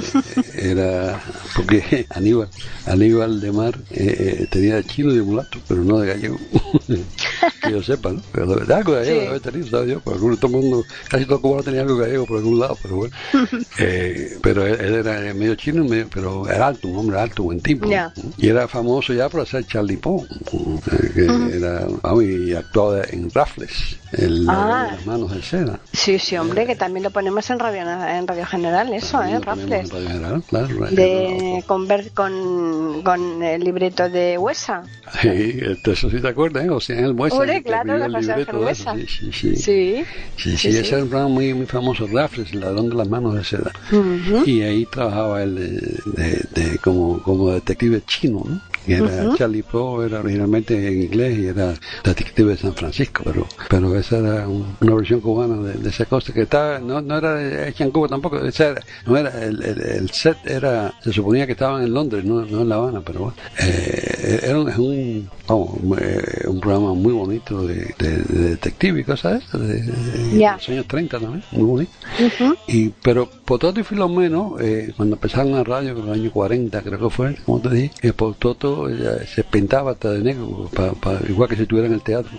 [0.56, 1.22] era
[1.56, 2.50] porque Aníbal,
[2.86, 6.40] Aníbal de Mar eh, eh, tenía de chino y de mulato, pero no de gallego.
[7.62, 8.22] que yo sepa, ¿no?
[8.32, 9.26] Pero de verdad algo de gallego Sí.
[9.28, 10.00] debe tenido, ¿sabes yo?
[10.02, 12.96] Por algún, todo mundo, casi todo cubano tenía algo de gallego por algún lado, pero
[12.96, 13.16] bueno.
[14.42, 17.90] Pero él, él era medio chino, medio, pero era alto, un hombre alto, buen tipo.
[18.38, 23.89] Y era famoso ya por hacer Charlie eh, que era, vamos, y actuaba en Raffles,
[24.14, 24.88] el Ah.
[24.90, 25.80] de las manos de seda.
[25.94, 29.40] Sí, sí, hombre, que también lo ponemos en Radio, en radio General, eso, ¿eh?
[29.40, 29.90] Raffles.
[29.92, 30.68] Radio General, claro.
[30.92, 34.84] De, con, ver- con, con el libreto de Huesa.
[35.22, 36.70] Sí, eso sí te acuerdas, ¿eh?
[36.70, 38.96] O sea, en el Buesa, Hombre, claro, la eso, Buesa.
[38.96, 39.56] Sí, sí, sí.
[39.56, 40.04] Sí.
[40.38, 43.36] Sí, sí, ese era un programa muy, muy famoso, Raffles, el ladrón de las manos
[43.36, 43.72] de seda.
[43.92, 44.44] Ujú.
[44.46, 45.56] Y ahí trabajaba él
[46.06, 48.62] de, de- como, como detective chino, ¿no?
[48.88, 51.74] Era Charlie Poe, era originalmente en inglés y era
[52.04, 56.06] detective de San Francisco, pero pero esa era un- una versión cubana de, de esa
[56.06, 59.62] cosa que estaba, no, no era hecha en Cuba tampoco, esa era, no era, el,
[59.64, 63.02] el- el set era, se suponía que estaban en Londres, no, no en La Habana,
[63.06, 68.18] pero bueno, eh, era un, es un, vamos, eh, un programa muy bonito de, de-
[68.24, 69.98] de detective y cosas de esas,
[70.54, 71.92] los años 30 también, muy bonito.
[72.68, 77.00] Y, pero Pototo y Filomeno, eh, cuando empezaron la radio, en los años 40, creo
[77.00, 81.20] que fue, como te dije, que Pototo eh, se pintaba hasta de negro, pa- pa-
[81.28, 82.32] igual que si estuviera en el teatro.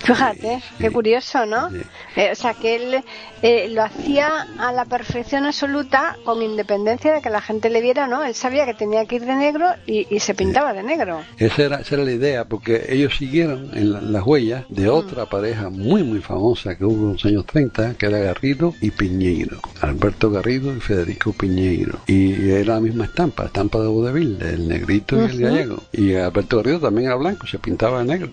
[0.00, 0.87] Fíjate, Sí.
[0.88, 1.70] Qué curioso, ¿no?
[1.70, 1.80] Sí.
[2.16, 3.04] Eh, o sea, que él
[3.42, 8.06] eh, lo hacía a la perfección absoluta, con independencia de que la gente le viera,
[8.06, 8.24] ¿no?
[8.24, 11.20] Él sabía que tenía que ir de negro y, y se pintaba de negro.
[11.38, 15.26] Esa era, esa era la idea, porque ellos siguieron en la- las huellas de otra
[15.26, 19.58] pareja muy, muy famosa que hubo en los años 30, que era Garrido y Piñeiro.
[19.80, 21.98] Alberto Garrido y Federico Piñeiro.
[22.06, 25.82] Y era la misma estampa, estampa de Vodevil, el negrito y el gallego.
[25.92, 28.30] Y Alberto Garrido también era blanco, se pintaba de negro.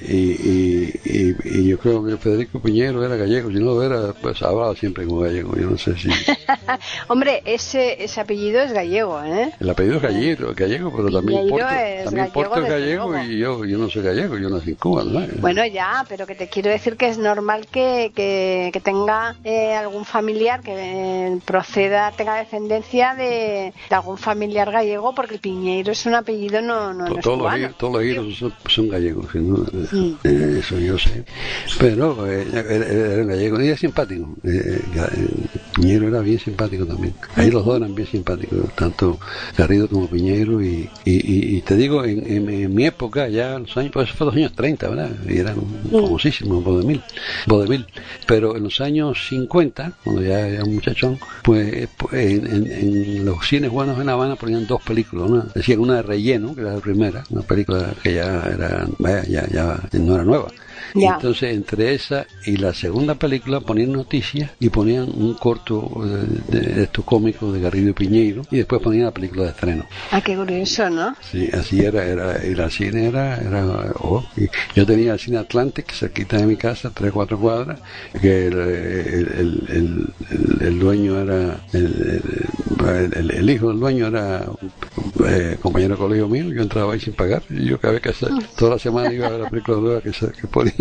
[0.00, 4.12] y, y, y, y yo creo que Federico Piñeiro era gallego, si no lo era,
[4.14, 5.54] pues hablaba siempre como gallego.
[5.56, 6.08] Yo no sé si.
[7.08, 9.52] Hombre, ese, ese apellido es gallego, ¿eh?
[9.60, 13.78] El apellido es gallego, gallego pero también es también el desde gallego y yo, yo
[13.78, 15.20] no soy gallego, yo nací en Cuba, ¿no?
[15.40, 19.74] Bueno, ya, pero que te quiero decir que es normal que, que, que tenga eh,
[19.74, 25.92] algún familiar que eh, proceda, tenga descendencia de, de algún familiar gallego, porque el Piñeiro
[25.92, 28.88] es un apellido no, no, no To- es todos, los, todos los giros son, son
[28.88, 29.26] gallegos.
[29.32, 29.64] ¿sí, no?
[30.24, 31.24] Eh, eso yo sé.
[31.78, 34.34] Pero eh, era, un gallego y era simpático.
[34.44, 35.28] Eh, eh,
[35.74, 37.14] Piñero era bien simpático también.
[37.34, 39.18] Ahí los dos eran bien simpáticos, tanto
[39.56, 40.62] Garrido como Piñero.
[40.62, 44.08] Y, y, y- te digo, en, en- en mi época, ya en los años, pues
[44.08, 45.10] eso fue los años 30, ¿verdad?
[45.28, 45.56] Y eran
[45.90, 47.02] famosísimos, Vodevil,
[47.46, 47.86] Vodevil.
[48.26, 52.12] Pero en los años 50, cuando ya era un muchachón, pues, pues,
[52.44, 55.28] en, los cines buenos en La Habana ponían dos películas.
[55.30, 59.24] Una, decían una de relleno, que era la primera, una película que ya era, vaya,
[59.24, 60.48] ya, ya no era nueva.
[60.94, 61.14] Ya.
[61.14, 66.60] Entonces, entre esa y la segunda película ponían noticias y ponían un corto eh, de,
[66.60, 69.86] de estos cómicos de Garrido y Piñeiro y después ponían la película de estreno.
[70.10, 71.16] Ah, qué curioso, ¿no?
[71.20, 73.64] Sí, así era, era, y la cine era, era
[74.00, 77.80] oh, y yo tenía el cine Atlantic cerquita de mi casa, tres, cuatro cuadras,
[78.20, 80.14] que el,
[80.60, 84.70] el, dueño era, el hijo del dueño era un,
[85.26, 88.12] eh, compañero de colegio mío, yo entraba ahí sin pagar, y yo cada vez que
[88.56, 90.74] toda la semana iba a ver la película nueva que, que ponía.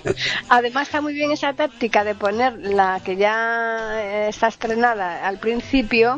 [0.48, 5.38] Además está muy bien esa táctica de poner la que ya eh, está estrenada al
[5.38, 6.16] principio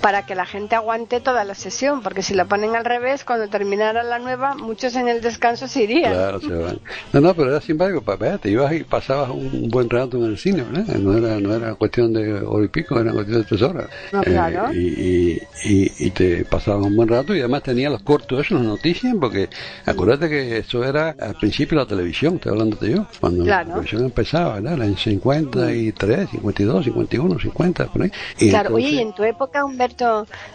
[0.00, 3.48] para que la gente aguante toda la sesión, porque si la ponen al revés, cuando
[3.48, 6.12] terminara la nueva, muchos en el descanso se irían.
[6.12, 6.78] Claro, se van.
[7.12, 10.24] No, no, pero era simpático, pa- vea, te ibas y pasabas un buen rato en
[10.24, 10.94] el cine, ¿verdad?
[10.96, 13.88] No era, no era cuestión de oro y pico, era cuestión de tres horas.
[14.12, 14.72] No, claro.
[14.72, 18.58] y, y, y, y te pasabas un buen rato y además tenía los cortos esos,
[18.58, 19.48] las noticias, porque
[19.86, 23.68] acuérdate que eso era al principio la televisión, estoy hablando de yo, cuando Claro.
[23.68, 24.82] la televisión empezaba, ¿verdad?
[24.82, 28.10] En 53, 52, 51, 50, por ahí.
[28.38, 29.89] Y Claro, oye, y entonces- en tu época, Humberto,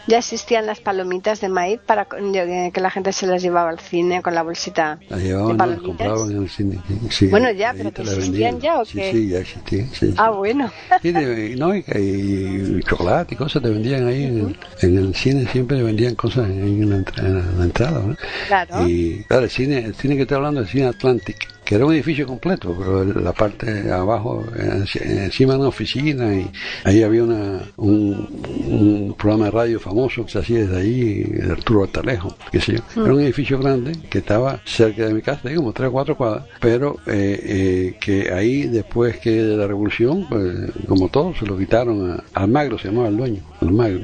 [0.07, 3.79] ya existían las palomitas de maíz para de- que la gente se las llevaba al
[3.79, 6.79] cine con la bolsita Las de llevaban, las compraban en el cine.
[7.09, 8.59] sí, Bueno, ya, pero que la existían vendían.
[8.75, 9.11] ya, ¿o sí, qué?
[9.11, 9.89] Sí, ya existían.
[9.93, 10.13] Sí.
[10.17, 10.71] Ah, bueno.
[11.01, 15.15] Sí, de- no, y, y chocolate y cosas te vendían ahí en, el, en el
[15.15, 17.99] cine, siempre vendían cosas en la, entra- en la entrada.
[18.05, 18.15] ¿no?
[18.47, 18.87] Claro.
[18.87, 21.85] Y claro, el cine, el cine que estoy hablando es el cine Atlantic, que era
[21.85, 26.49] un edificio completo, pero la parte abajo, enci- encima una oficina, y
[26.83, 28.27] ahí había una, un,
[28.67, 32.73] un programa de radio famoso que se hacía desde ahí, de Arturo Altalejo, qué sé
[32.73, 33.03] yo.
[33.03, 36.45] Era un edificio grande que estaba cerca de mi casa, como tres o cuatro cuadras,
[36.61, 41.57] pero eh, eh, que ahí después que de la revolución, pues, como todo, se lo
[41.57, 44.03] quitaron a Almagro, se llamaba el dueño, Almagro.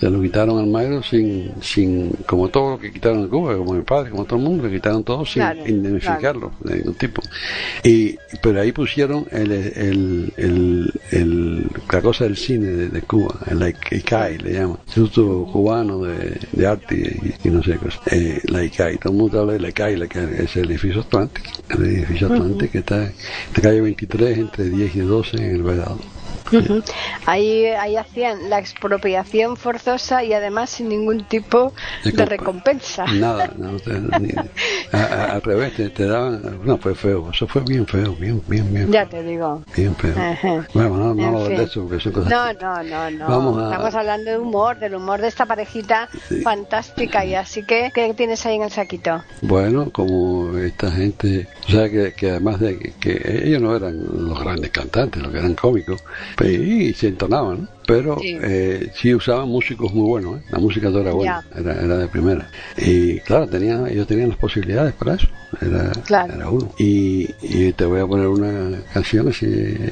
[0.00, 3.74] Se lo quitaron a Almagro sin, sin, como todo lo que quitaron en Cuba, como
[3.74, 7.22] mi padre, como todo el mundo, le quitaron todo sin Claro, indemnificarlo de ningún tipo.
[7.84, 13.38] Y, pero ahí pusieron el, el, el, el- la cosa del cine de, de Cuba,
[13.50, 16.94] el ICAI le llaman, Instituto Cubano de, de Arte
[17.44, 18.00] y, y no sé qué cosa.
[18.10, 21.00] Eh, la ICAI, todo el mundo habla de la ICAI, la ICAI, es el edificio
[21.02, 23.12] Atlántico, el edificio Atlántico que está en
[23.56, 25.98] la calle 23 entre 10 y 12 en el Vedado.
[27.26, 31.72] Ahí, ahí hacían la expropiación forzosa y además sin ningún tipo
[32.04, 33.04] de comp- recompensa.
[33.06, 33.72] Nada, no,
[34.20, 34.32] ni-
[34.92, 38.40] a- a- al revés, te, te daban, no, fue feo, eso fue bien feo, bien,
[38.46, 39.62] bien, bien, Ya te digo.
[39.76, 40.14] bien feo.
[40.16, 40.66] Ajá.
[40.74, 41.60] Bueno, no, no En de fin.
[41.66, 43.28] eso porque son cosas No, no, no, no.
[43.28, 46.40] Vamos a- Estamos hablando de humor, del humor de esta parejita Sí.
[46.42, 47.24] fantástica.
[47.24, 49.22] Y así que, ¿qué tienes ahí en el saquito?
[49.42, 53.98] Bueno, como esta gente, o sea, que, que además de que, que ellos no eran
[54.28, 56.02] los grandes cantantes, los que eran cómicos,
[56.44, 57.68] y se entonaban.
[57.86, 58.38] Pero Sí.
[58.42, 60.44] eh, sí usaban músicos muy buenos, ¿eh?
[60.50, 62.48] la música era buena, era, era de primera.
[62.76, 65.28] Y claro, tenían, ellos tenían las posibilidades para eso,
[65.60, 66.34] era, Claro.
[66.34, 66.72] era uno.
[66.78, 69.46] Y, y te voy a poner una canción así,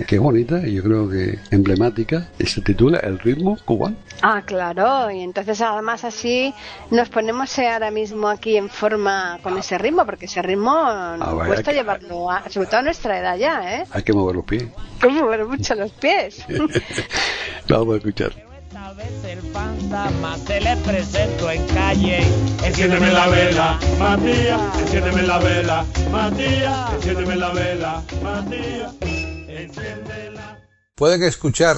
[0.07, 3.97] que es bonita y yo creo que emblemática, y se titula El ritmo cubano.
[4.22, 5.11] Ah, claro.
[5.11, 6.53] Y entonces además así
[6.90, 10.72] nos ponemos ahora mismo aquí en forma con ese ritmo, porque ese ritmo
[11.18, 13.84] nos vaya cuesta que- llevarlo, a, sobre todo a nuestra edad ya, ¿eh?
[13.92, 14.64] Hay que mover los pies.
[15.01, 16.45] Como mover mucho los pies.
[17.85, 18.32] Vamos a escuchar.
[18.66, 22.22] Esta vez el fantasma se le presentó en calle.
[22.64, 30.59] Enciéndeme la vela, Matías, enciéndeme la vela, Matías, enciéndeme la vela, Matías, enciéndela.
[30.95, 31.76] Pueden escuchar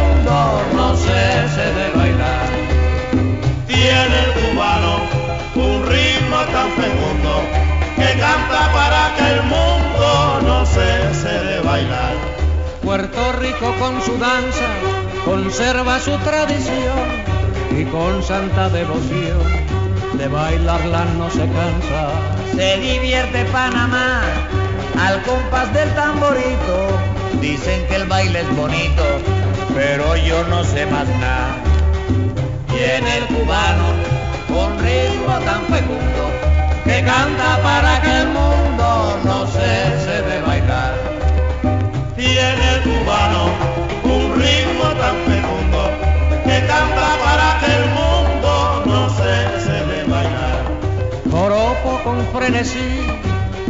[0.76, 2.48] no cese de bailar.
[3.66, 4.92] Tiene el cubano
[5.56, 7.32] un ritmo tan fecundo
[7.96, 12.14] que canta para que el mundo no cese de bailar.
[12.82, 14.68] Puerto Rico con su danza
[15.24, 17.06] conserva su tradición
[17.76, 19.42] y con santa devoción
[20.14, 22.02] de bailarla no se cansa.
[22.54, 24.22] Se divierte Panamá
[24.98, 26.76] al compás del tamborito.
[27.40, 29.02] Dicen que el baile es bonito,
[29.74, 31.56] pero yo no sé más nada.
[32.68, 33.86] Viene el cubano
[34.48, 36.30] con ritmo tan fecundo
[36.84, 39.70] que canta para que el mundo no se
[40.04, 40.94] sepa bailar.
[42.16, 43.50] Tiene el cubano
[44.04, 45.90] un ritmo tan fecundo
[46.44, 50.62] que canta para que el mundo no se sepa bailar.
[51.30, 53.06] Joropo con frenesí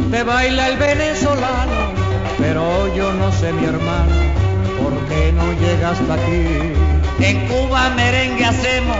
[0.09, 1.93] te baila el venezolano,
[2.37, 4.40] pero yo no sé mi hermano
[4.81, 6.73] ¿por qué no llega hasta aquí?
[7.19, 8.97] En Cuba merengue hacemos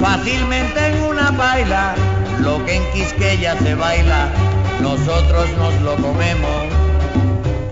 [0.00, 1.94] fácilmente en una baila,
[2.40, 4.28] lo que en Quisqueya se baila,
[4.80, 6.62] nosotros nos lo comemos.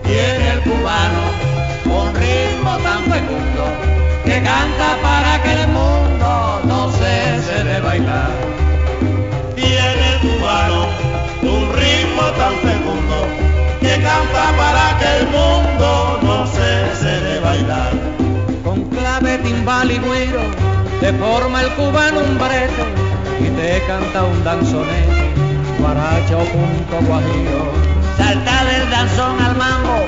[0.03, 1.23] Tiene el cubano
[1.85, 3.63] un ritmo tan fecundo
[4.25, 8.31] que canta para que el mundo no cese de bailar.
[9.55, 10.85] Tiene el cubano
[11.41, 13.17] un ritmo tan fecundo
[13.81, 16.30] que canta para que el mundo no
[17.19, 17.91] de bailar.
[18.63, 20.41] Con clave, timbal y güiro
[21.01, 22.85] te forma el cubano un brete
[23.39, 25.33] y te canta un danzonete,
[25.79, 27.71] guaracha o punto guajillo.
[28.17, 30.05] Salta del danzón al mambo,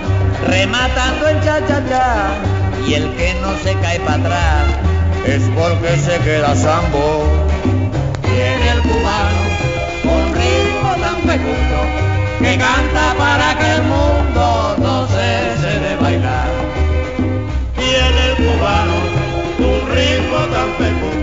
[0.47, 2.27] rematando el cha-cha-cha,
[2.87, 4.65] y el que no se cae para atrás
[5.25, 7.25] es porque se queda sambo.
[8.21, 9.41] Tiene el cubano
[10.03, 11.79] un ritmo tan fecundo
[12.39, 15.02] que canta para que el mundo no
[20.35, 21.22] un ritmo tan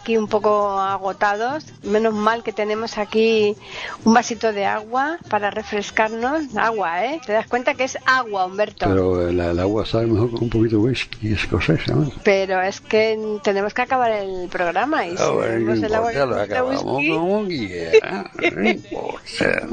[0.00, 1.64] aquí un poco agotados.
[1.82, 3.56] Menos mal que tenemos aquí
[4.04, 6.56] un vasito de agua para refrescarnos.
[6.56, 7.20] Agua, ¿eh?
[7.24, 8.86] ¿Te das cuenta que es agua, Humberto?
[8.86, 12.10] Pero el, el agua sabe mejor con un poquito de whisky escocesa, ¿no?
[12.24, 16.26] Pero es que tenemos que acabar el programa y si Ah, bueno, el agua importa,
[16.26, 19.68] lo con acabamos whisky- como quiera, no importa.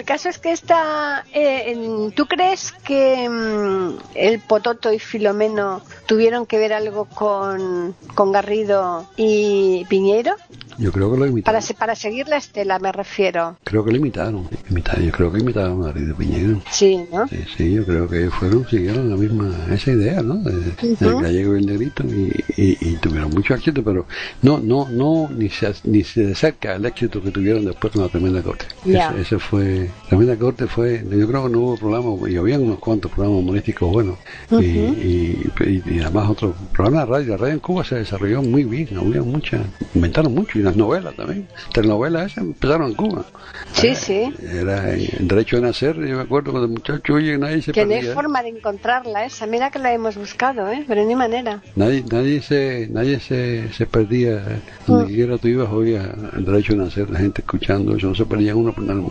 [0.08, 1.26] Caso es que esta...
[1.34, 8.32] eh, ¿Tú crees que mm, el Pototo y Filomeno tuvieron que ver algo con, con
[8.32, 10.34] Garrido y Piñeiro?
[10.78, 11.43] Yo creo que lo imitaron.
[11.55, 13.57] Para, se- para seguir la estela me refiero.
[13.63, 14.47] Creo que lo imitaron.
[14.69, 15.05] imitaron.
[15.05, 16.61] Yo creo que imitaron a David de Piñero.
[16.71, 17.28] Sí, ¿no?
[17.28, 20.36] Sí, sí, yo creo que fueron, siguieron la misma, esa idea, ¿no?
[20.36, 21.19] De, del Ujú.
[21.21, 24.05] gallego y el negrito y, y, y tuvieron mucho éxito, pero
[24.41, 28.09] no, no, no, ni se, ni se acerca al éxito que tuvieron después con la
[28.09, 28.65] tremenda corte.
[28.86, 29.09] Ya.
[29.11, 32.80] Ese, ese fue, tremenda corte fue, yo creo que no hubo programas, y habían unos
[32.80, 34.17] cuantos programas humorísticos buenos,
[34.51, 38.41] y, y, y- y además otros programas de radio, la radio en Cuba se desarrolló
[38.41, 39.61] muy bien, había muchas,
[39.95, 43.26] inventaron mucho, y las novelas también, telenovelas esas empezaron en Cuba.
[43.74, 44.34] Sí, sí.
[44.41, 47.86] Era el derecho de nacer, yo me acuerdo cuando el muchacho oye nadie se Que
[47.86, 48.13] no hay perdía.
[48.13, 49.45] forma de encontrarla esa.
[49.47, 50.84] Mira que la hemos buscado, ¿eh?
[50.88, 51.61] Pero ni manera.
[51.76, 54.36] Nadie, nadie se, nadie se, se perdía.
[54.38, 58.15] eh, Donde quiera tú ibas, oía el derecho de nacer, la gente escuchando eso, no
[58.15, 59.01] se perdía uno por nada.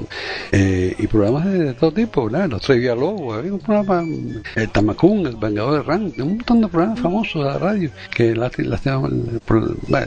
[0.52, 2.48] Eh, y programas de, de todo tipo, ¿verdad?
[2.50, 4.02] Los Tres Lobos, había un programa,
[4.54, 8.34] el Tamacún, el Vengador de Rank, un montón de programas famosos de la radio que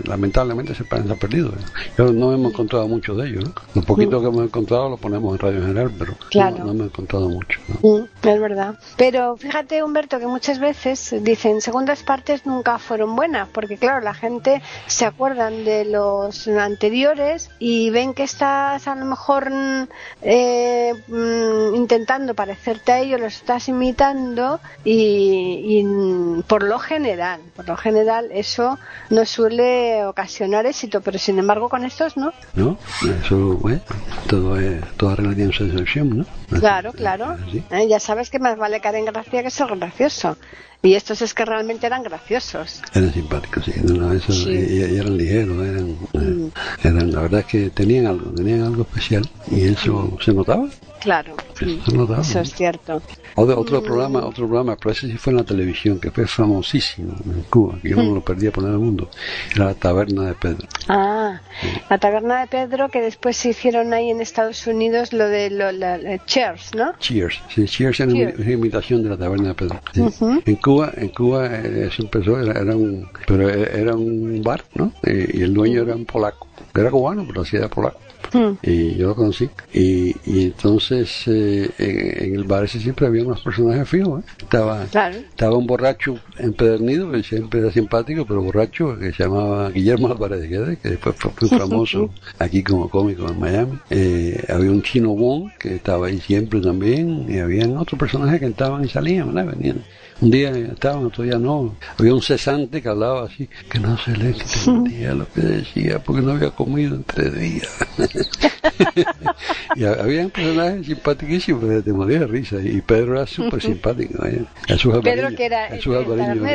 [0.04, 1.39] lamentablemente se, han perdido.
[1.44, 1.54] Perdido.
[1.98, 3.54] Yo no hemos encontrado muchos de ellos, ¿no?
[3.76, 6.58] Los poquitos que hemos encontrado los ponemos en Radio General, pero Claro.
[6.60, 7.60] no, no hemos encontrado mucho.
[7.82, 7.90] ¿no?
[8.00, 8.76] Mm, Es verdad.
[8.98, 14.14] Pero fíjate, Humberto, que muchas veces dicen segundas partes nunca fueron buenas, porque claro, la
[14.14, 19.88] gente se acuerdan de los anteriores y ven que estás a lo mejor mm,
[20.22, 27.42] eh, mm, intentando parecerte a ellos, los estás imitando y, y, mm, por lo general,
[27.56, 28.78] por lo general eso
[29.10, 32.34] no suele ocasionar éxito, pero sin embargo con estos no.
[32.56, 32.76] ¿No?
[33.24, 33.80] Eso, bueno,
[34.28, 35.22] todo es, toda su
[35.64, 36.26] excepción, ¿no?
[36.60, 37.38] Claro, claro.
[37.70, 40.38] Eh, ya sabes que más vale caer en gracia que ser gracioso.
[40.82, 42.82] Y estos es que realmente eran graciosos.
[42.96, 43.74] Eran simpáticos, sí.
[43.84, 44.50] No, no, eso, Sí.
[44.50, 46.50] y, y eran ligeros, eran, eh,
[46.84, 50.68] eran, la verdad es que tenían algo, tenían algo especial y eso se notaba.
[51.02, 51.36] Claro.
[51.58, 51.82] Sí.
[52.20, 53.02] Eso es cierto.
[53.36, 57.14] Otro, otro programa, otro programa, pero ese sí fue en la televisión, que fue famosísimo
[57.26, 59.10] en Cuba, que yo no lo perdía por nada del mundo.
[59.56, 60.68] Era la Taberna de Pedro.
[60.88, 61.42] Ah,
[61.90, 65.72] la taberna de Pedro, que después se hicieron ahí en Estados Unidos lo de lo,
[65.72, 66.94] la, la Cheers, ¿no?
[67.00, 68.40] Cheers, sí, Cheers era Cheers.
[68.40, 69.80] una imitación de la Taberna de Pedro.
[69.94, 70.02] sí.
[70.02, 70.42] Ujú.
[70.46, 74.64] En Cuba, en Cuba eh, eso empezó, era, era un, pero e- era un bar,
[74.76, 74.92] ¿no?
[75.04, 78.00] Eh, y el dueño era un polaco, era cubano, pero hacía polaco.
[78.34, 78.58] Mm.
[78.62, 83.24] y yo lo conocí y, y entonces eh, en, en el bar ese siempre había
[83.24, 84.28] unos personajes fijos ¿eh?
[84.42, 85.18] estaba Claro.
[85.18, 90.42] estaba un borracho empedernido que siempre era simpático pero borracho que se llamaba Guillermo Álvarez
[90.42, 94.82] de Guedes que después fue muy famoso aquí como cómico en Miami Eh, había un
[94.82, 99.34] chino Wong que estaba ahí siempre también y habían otros personajes que entraban y salían
[99.34, 99.54] ¿verdad?
[99.56, 99.84] venían
[100.22, 101.76] un día estaban, otro día no.
[101.98, 106.22] Había un cesante que hablaba así, que no se le entendía lo que decía porque
[106.22, 107.70] no había comido en tres días.
[109.76, 112.58] y había personajes simpaticísimos, pero te moría de risa.
[112.62, 114.26] Y Pedro era súper simpático.
[114.26, 114.44] ¿eh?
[114.68, 115.96] Jesús Pedro, Alvariño- que era el- Jesús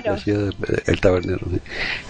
[0.08, 0.52] hacía de-
[0.86, 1.46] el tabernero.
[1.50, 1.60] sí.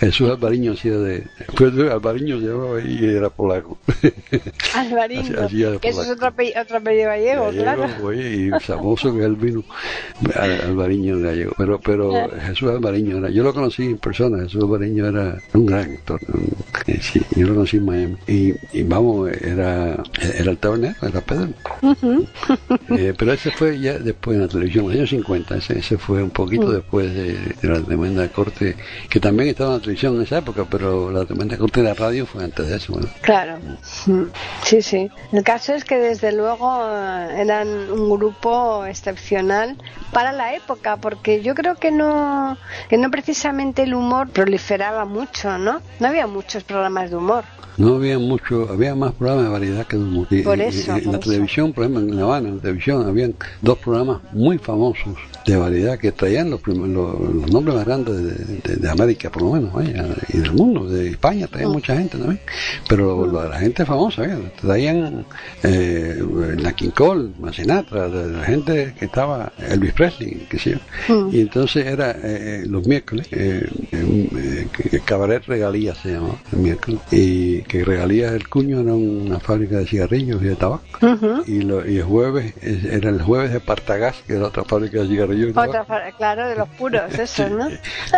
[0.01, 1.25] Jesús Alvariño hacía de.
[1.57, 3.79] Pedro Alvariño se llamaba y era polaco.
[4.75, 7.87] Alvariño, Hacía- hacía de que eso es otro, apellido, otro apellido gallego, claro.
[8.03, 9.63] oye, y famoso que el vino
[10.35, 12.13] Al- Alvariño gallego pero pero
[12.47, 16.53] Jesús Alvariño era yo lo conocí en persona Jesús Alvariño era un gran actor un-
[16.87, 21.21] eh, sí, yo lo conocí en Miami y, y vamos era era el tabernero era
[21.21, 21.49] Pedro
[22.91, 25.99] Eh, pero ese fue ya después en la televisión en los años 50 ese, ese
[25.99, 28.77] fue un poquito después de, de la tremenda corte
[29.09, 31.95] que también estaba en la televisión en esa época pero la tremenda corte de la
[31.95, 33.09] radio fue antes de eso bueno.
[33.23, 33.59] Claro,
[34.07, 34.25] Mm.
[34.63, 35.09] sí, sí.
[35.33, 39.77] El caso es que desde luego eh, eran un grupo excepcional
[40.13, 42.57] para la época, porque yo creo que no,
[42.89, 45.81] que no precisamente el humor proliferaba mucho, ¿no?
[46.01, 47.45] No había muchos programas de humor.
[47.77, 49.97] No había mucho, había más programas de variedad que.
[50.31, 51.31] Y- Por y- eso, y en por la eso.
[51.31, 55.15] televisión, por ejemplo, en La Habana, en la televisión, habían dos programas muy famosos
[55.45, 59.43] de variedad que traían los, los, los nombres más grandes de, de- de América, por
[59.43, 62.41] lo menos, vaya, y del mundo, de España, traían mucha gente también.
[62.89, 65.27] Pero lo de la gente famosa, vaya, traían
[65.63, 66.23] eh,
[66.59, 71.29] la King Cole, Sinatra, de la gente que estaba, Elvis Presley, qué sé yo.
[71.31, 76.59] Y entonces era eh, eh, los miércoles, eh, eh, que- Cabaret Regalías se llamaba, el
[76.59, 80.85] miércoles, y que Regalías el Cuño era una fábrica de cigarrillos y de tabaco.
[81.47, 85.09] y, lo- y el jueves era el jueves de Partagás, que era otra fábrica de
[85.09, 85.59] cigarrillos y.
[85.59, 85.85] Otra,
[86.17, 87.69] claro, de los puros, esos, ¿no?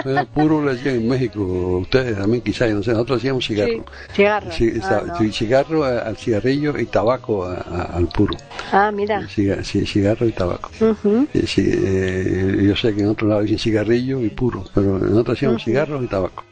[0.05, 1.42] Bueno, puro le hacían en México,
[1.80, 3.72] ustedes también quizás, yo no sé, nosotros hacíamos cigarro.
[3.72, 3.82] Sí,
[4.14, 4.51] cigarro.
[4.53, 5.16] Sí, Ah, no.
[5.18, 8.36] sí, cigarro a- al cigarrillo y tabaco a- a- al puro.
[8.72, 9.20] Ah, mira.
[9.28, 10.70] Ciga- sí, cigarro y tabaco.
[10.78, 15.14] Sí, sí, eh, yo sé que en otro lado dicen cigarrillo y puro, pero en
[15.16, 16.44] otros hacíamos cigarros y tabaco.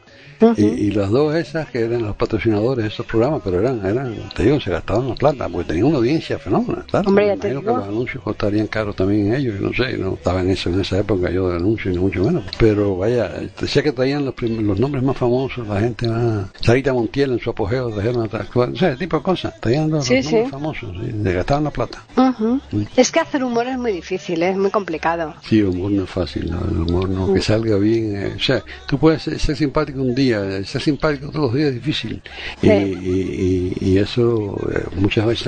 [0.57, 4.14] Y, y las dos esas que eran los patrocinadores de esos programas, pero eran, eran,
[4.35, 7.09] te digo, se gastaban la plata, porque tenían una audiencia fenómena, claro.
[7.09, 7.61] Hombre, ya te digo.
[7.61, 10.70] que los anuncios costarían caro también en ellos, yo no sé, no estaba en eso
[10.70, 12.45] en esa época yo de anuncios, ni mucho menos.
[12.59, 13.30] Pero vaya,
[13.61, 16.47] decía que traían los, los nombres más famosos, la gente más.
[16.61, 20.05] Sarita Montiel en su apogeo, trajeron atrás, o sea, ese tipo de cosas, traían los,
[20.05, 20.51] Sí, los nombres sí.
[20.51, 22.03] famosos, sí, se gastaban la plata.
[22.16, 22.61] Ujú.
[22.97, 25.35] Es que hacer humor es muy difícil, es muy complicado.
[25.49, 26.59] Sí, humor no es fácil, ¿no?
[26.68, 28.16] el humor no, que salga bien.
[28.16, 31.54] eh, o sea, tú puedes ser, ser simpático un día, eh, ser simpático todos los
[31.54, 32.22] días es difícil.
[32.62, 32.72] Y, Sí.
[32.72, 35.46] y, y- y eso eh, muchas veces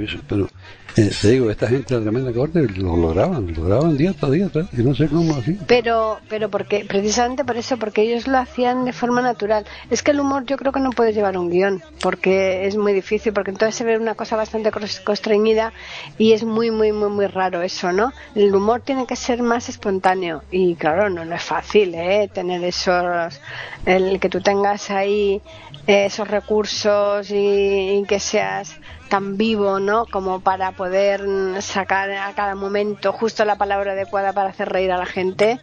[0.00, 0.48] y eso, pero
[1.02, 4.32] eh, te digo, esta gente de la tremenda corte lo lograban, lo lograban día tras
[4.32, 5.58] día, y no sé cómo así.
[5.66, 9.66] Pero, pero porque, precisamente por eso, porque ellos lo hacían de forma natural.
[9.90, 12.94] Es que el humor yo creo que no puedes llevar un guion, porque es muy
[12.94, 14.70] difícil, porque entonces se ve una cosa bastante
[15.04, 15.74] constreñida
[16.16, 18.12] y es muy, muy, muy, muy raro eso, ¿no?
[18.34, 22.30] El humor tiene que ser más espontáneo y claro, no, no es fácil, ¿eh?
[22.32, 23.38] Tener esos,
[23.84, 25.42] el que tú tengas ahí
[25.86, 28.76] esos recursos y que seas
[29.08, 30.06] tan vivo, ¿no?
[30.06, 31.22] Como para poder
[31.60, 35.60] sacar a cada momento justo la palabra adecuada para hacer reír a la gente.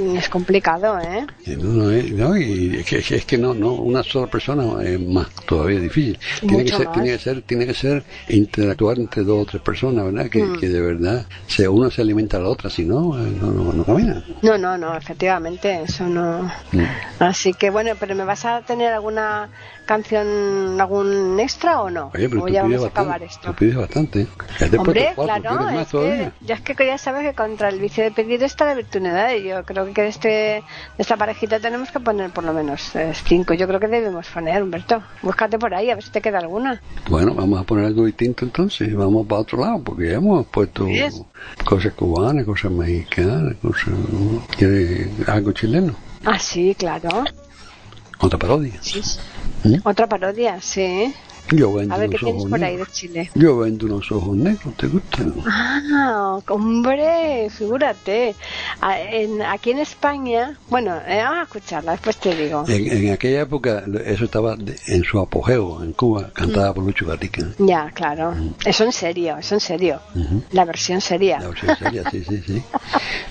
[0.00, 1.26] Mm, Es complicado, ¿eh?
[1.56, 5.00] No, no, eh, no, y es que, es que no, no, una sola persona es
[5.00, 6.18] más todavía difícil.
[6.40, 6.94] Tiene que, Mucho ser, más.
[6.94, 10.28] tiene que ser, tiene que ser interactuar entre dos o tres personas, ¿verdad?
[10.30, 10.58] Que, Mm.
[10.60, 13.72] que de verdad se, uno se alimenta a la otra, si no, eh, no, no,
[13.72, 14.22] no camina.
[14.42, 16.42] No, no, no, efectivamente, eso no.
[16.72, 16.84] Mm.
[17.20, 19.48] Así que bueno, pero ¿me vas a tener alguna
[19.86, 22.10] canción, algún extra o no?
[22.14, 23.56] Oye, pero o tú ya vamos a acabar bastante, esto.
[23.56, 24.26] pides bastante.
[24.78, 27.78] Hombre, cuatro, claro, ¿quieres más es que, ya es que ya sabes que contra el
[27.80, 30.62] vicio de pedir está la virtunidad y yo creo que de, este, de
[30.98, 33.54] esta parejita tenemos que poner por lo menos eh, cinco.
[33.54, 35.02] Yo creo que debemos poner, Humberto.
[35.22, 36.80] Búscate por ahí, a ver si te queda alguna.
[37.08, 40.86] Bueno, vamos a poner algo distinto entonces, vamos para otro lado, porque ya hemos puesto
[40.86, 41.22] Yes.
[41.64, 43.94] cosas cubanas, cosas mexicanas, cosas...
[44.56, 45.94] ¿Quieres algo chileno?
[46.24, 47.24] Ah, sí, claro.
[48.20, 48.72] Otra parodia.
[48.80, 49.00] Sí.
[49.64, 49.76] ¿Mm?
[49.84, 51.12] Otra parodia, sí.
[51.56, 52.86] Yo vendo A ver qué unos tienes ojos por ahí de.
[52.92, 53.30] Chile.
[53.34, 55.34] Yo vendo unos ojos negros, ¿te gustan?
[55.46, 58.34] Ah, hombre, figúrate.
[58.80, 62.64] A- en- aquí en España, bueno, eh, vamos a escucharla, después te digo.
[62.68, 67.06] En, en aquella época eso estaba de- en su apogeo en Cuba, cantada por Lucho
[67.06, 67.42] Gatica.
[67.58, 68.34] Ya, claro.
[68.64, 70.00] Eso en serio, eso en serio.
[70.14, 70.42] Ujú.
[70.52, 71.40] La versión seria.
[71.40, 72.62] La versión seria, sí, sí, sí.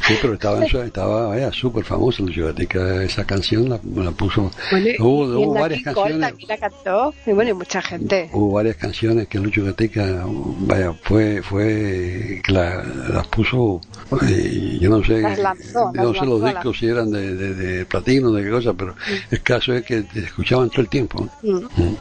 [0.08, 3.04] Sí, pero estaba, en su- estaba súper famosa Lucho Gatica.
[3.04, 4.52] Esa canción la, la puso.
[4.72, 6.30] Bueno, hubo hubo varias Nati Cole canciones.
[6.30, 7.14] también la cantó.
[7.26, 8.13] Y bueno, y mucha gente.
[8.34, 13.82] Hubo varias canciones que Lucho Gatica, vaya, fue, fue, que la- las puso,
[14.28, 17.12] eh, yo no sé, Las lanzó, yo no las sé los la- discos si eran
[17.12, 18.96] de, de, de platino, de qué cosa, pero
[19.32, 21.28] el caso es que te escuchaban todo el tiempo.
[21.42, 21.60] Mm.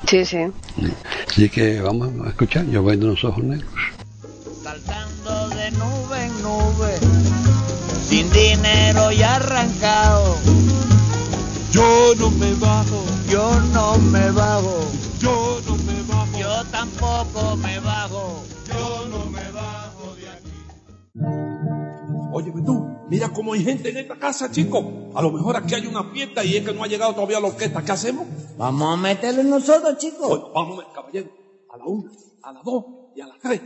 [0.09, 0.39] Sí, sí.
[1.29, 3.69] Así que vamos a escuchar, yo vendo unos ojos negros.
[4.63, 6.99] saltando de nube en nube,
[8.09, 10.37] sin dinero y arrancado.
[11.73, 14.79] Yo no me bajo, Yo no me bajo,
[16.73, 18.43] tampoco me bajo.
[18.66, 20.51] Yo no me bajo de aquí.
[22.33, 25.11] Óyeme tú, mira cómo hay gente en esta casa, chico.
[25.14, 27.49] A lo mejor aquí hay una fiesta y es que no ha llegado todavía la
[27.49, 27.85] orquesta.
[27.85, 28.27] ¿Qué hacemos?
[28.57, 30.31] Vamos a meterle nosotros, chicos.
[30.31, 31.31] Oye, vamos, caballero,
[31.73, 32.11] a la una,
[32.43, 33.61] a las dos y a las tres.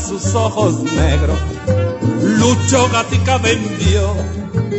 [0.00, 1.38] Sus ojos negros,
[2.22, 4.14] Lucho Gatica vendió,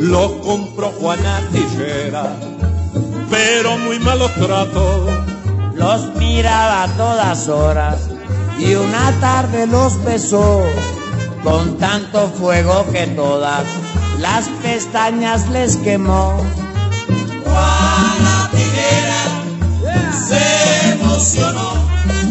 [0.01, 2.36] lo compró Juana Tijera,
[3.30, 5.11] pero muy malos tratos.
[5.76, 8.09] Los miraba a todas horas
[8.57, 10.64] y una tarde los besó
[11.43, 13.64] con tanto fuego que todas
[14.20, 16.41] las pestañas les quemó.
[17.45, 19.24] Juana Tijera
[20.28, 20.62] se
[21.14, 21.74] emocionó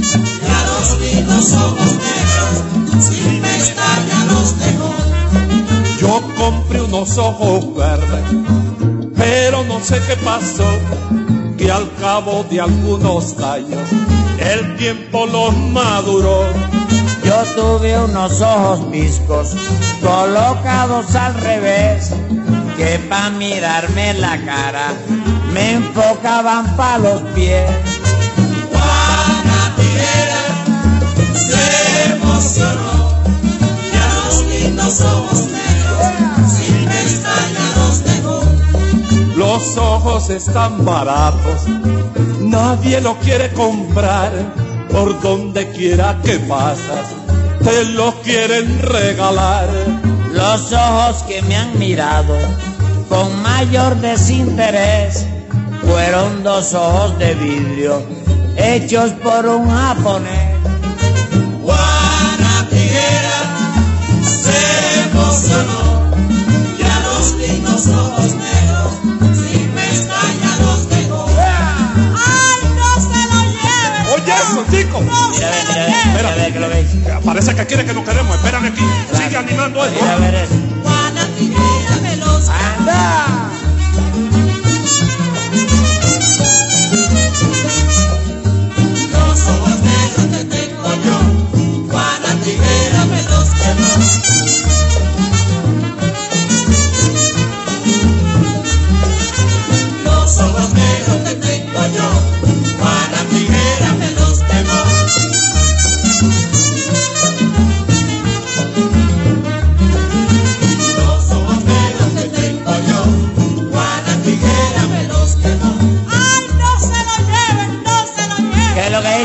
[0.03, 4.95] y a los ojos negros sin pestañas los dejó.
[6.01, 8.25] Yo compré unos ojos verdes,
[9.17, 10.69] pero no sé qué pasó,
[11.57, 13.89] que al cabo de algunos años
[14.39, 16.45] el tiempo los maduró.
[17.25, 19.55] Yo tuve unos ojos viscos
[20.01, 22.11] colocados al revés,
[22.77, 24.93] que pa' mirarme la cara
[25.53, 28.02] me enfocaban pa' los pies.
[34.03, 38.43] Los lindos ojos negros sin pestañas los dejó.
[39.37, 41.67] Los ojos están baratos,
[42.41, 44.33] nadie lo quiere comprar,
[44.91, 47.07] por donde quiera que pasas,
[47.63, 49.69] te los quieren regalar.
[50.33, 52.35] Los ojos que me han mirado
[53.09, 55.27] con mayor desinterés
[55.83, 58.03] fueron dos ojos de vidrio
[58.57, 60.53] hechos por un japonés.
[77.25, 78.85] Parece que quiere que nos queremos, espérame aquí,
[79.17, 79.99] sigue animando esto.
[80.01, 80.55] Mira a ver eso.
[82.79, 83.42] ¡Anda!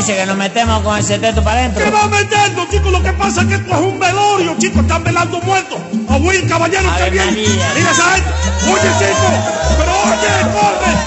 [0.08, 1.84] ¿Qué es lo que nos metemos con ese teto para adentro?
[1.84, 2.90] ¿Qué va metiendo, chicos?
[2.92, 4.80] Lo que pasa es que esto es un velorio, chicos.
[4.80, 5.78] Están velando muertos.
[6.08, 7.26] A Will, caballero, Ave que viene.
[7.26, 7.72] María.
[7.74, 8.30] Mira esa gente.
[8.72, 9.32] Oye, chicos.
[9.76, 10.97] Pero oye, corre.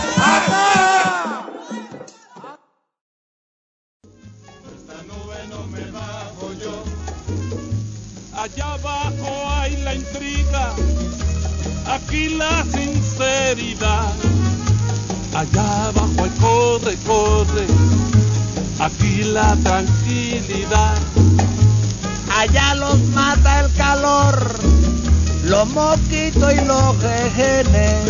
[26.65, 28.05] Los jejenes,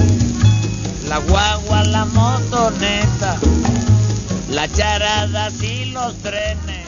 [1.08, 3.38] la guagua, la motoneta,
[4.50, 6.81] las charadas y los trenes.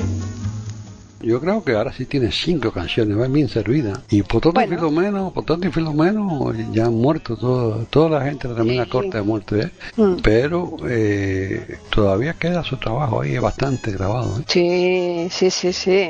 [1.23, 3.93] Yo creo que ahora sí tiene cinco canciones, va bien servida.
[4.09, 4.75] Y Pototo y Bueno.
[4.75, 9.17] Filomeno, Pototo y Filomeno ya han muerto, todo, toda la gente de la tremenda corte
[9.17, 9.71] ha muerto ya.
[9.95, 10.17] Mm.
[10.21, 14.39] Pero eh, todavía queda su trabajo ahí, es bastante grabado.
[14.39, 14.43] ¿eh?
[14.47, 16.09] Sí, sí, sí, sí.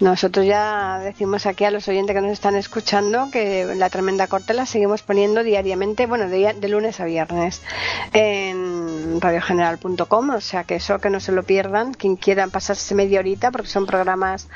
[0.00, 4.54] Nosotros ya decimos aquí a los oyentes que nos están escuchando que la tremenda corte
[4.54, 7.60] la seguimos poniendo diariamente, bueno, de, de lunes a viernes
[8.14, 13.20] en radiogeneral.com, o sea que eso que no se lo pierdan, quien quiera pasarse media
[13.20, 14.48] horita, porque son programas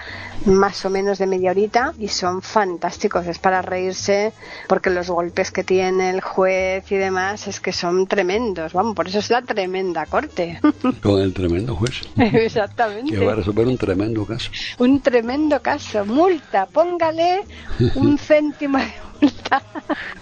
[0.44, 4.32] más o menos de media horita y son fantásticos, es para reírse
[4.68, 9.09] porque los golpes que tiene el juez y demás es que son tremendos, vamos, por
[9.09, 10.61] eso es la tremenda corte.
[11.03, 13.12] Con el tremendo juez, Exactamente.
[13.12, 14.51] que va a resolver un tremendo caso.
[14.78, 16.05] Un tremendo caso.
[16.05, 17.40] Multa, póngale
[17.96, 18.92] un céntimo de.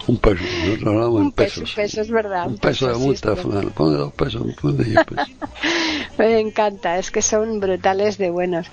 [0.06, 1.70] Un peso, nosotros hablamos en un peso, pesos.
[1.70, 2.46] un peso, es verdad.
[2.46, 3.34] Un peso de sí, multa.
[3.74, 5.28] Ponle dos pesos, ponle diez pesos.
[6.18, 8.68] Me encanta, es que son brutales de buenos.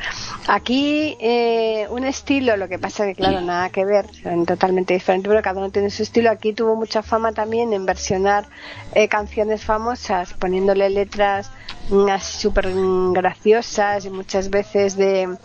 [0.47, 5.27] Aquí eh, un estilo, lo que pasa que claro, nada que ver, son totalmente diferentes,
[5.27, 6.29] pero cada uno tiene su estilo.
[6.29, 8.45] Aquí tuvo mucha fama también en versionar
[8.93, 11.51] eh, canciones famosas, poniéndole letras
[12.21, 15.35] súper mm, graciosas y muchas veces de,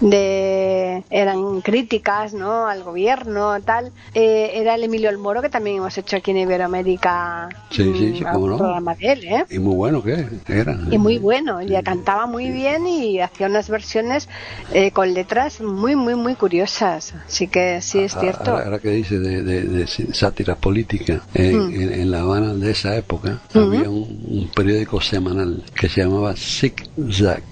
[0.00, 2.66] de eran críticas ¿no?
[2.66, 6.38] al gobierno tal Eh, era el Emilio El Moro que también hemos hecho aquí en
[6.38, 8.56] Iberoamérica Sí, sí, sí, mm, un no.
[8.56, 9.44] programa de él ¿eh?
[9.50, 10.78] Y muy bueno que era.
[10.90, 14.28] y muy bueno, y cantaba muy bien y hacía unas versiones
[14.72, 17.14] eh, con letras muy, muy, muy curiosas.
[17.26, 18.50] Así que sí, es Ah, cierto.
[18.50, 21.74] Ahora, ahora que dice de, de- de sátira política, en, Mm.
[21.74, 23.60] en- en La Habana de esa época Ujú.
[23.60, 26.74] había un, un periódico semanal que se llamaba Zig
[27.10, 27.42] Zag.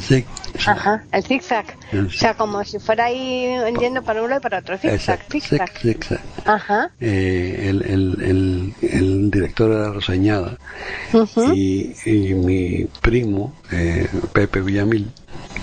[0.00, 0.24] Zig.
[0.66, 1.66] Ajá, el zigzag.
[2.06, 4.78] O sea, como si fuera ahí yendo para un lado y para otro.
[4.78, 5.68] Zigzag, zigzag.
[5.80, 6.20] zig, zigzag.
[6.44, 6.90] Ajá.
[7.00, 10.58] Eh, el, el, el, el director era Rosañada
[11.54, 11.94] y
[12.34, 15.10] mi primo, eh, Pepe Villamil,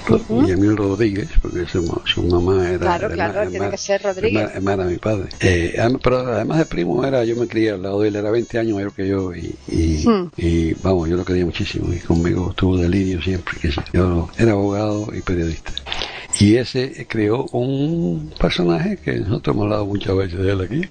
[0.07, 2.79] Ro- Villamil Rodríguez, porque su, su mamá era.
[2.79, 4.41] Claro, era claro, tiene que ser Rodríguez.
[4.43, 5.29] herma- hermana de mi padre.
[5.39, 8.57] Eh, pero además de primo, era yo me crié al lado de él, era 20
[8.59, 10.29] años mayor que yo y, y, Hmm.
[10.37, 13.55] y, vamos, yo lo quería muchísimo y conmigo tuvo delirio siempre.
[13.61, 15.71] Que yo era abogado y periodista.
[16.39, 20.81] Y ese creó un personaje que nosotros hemos hablado muchas veces de él aquí,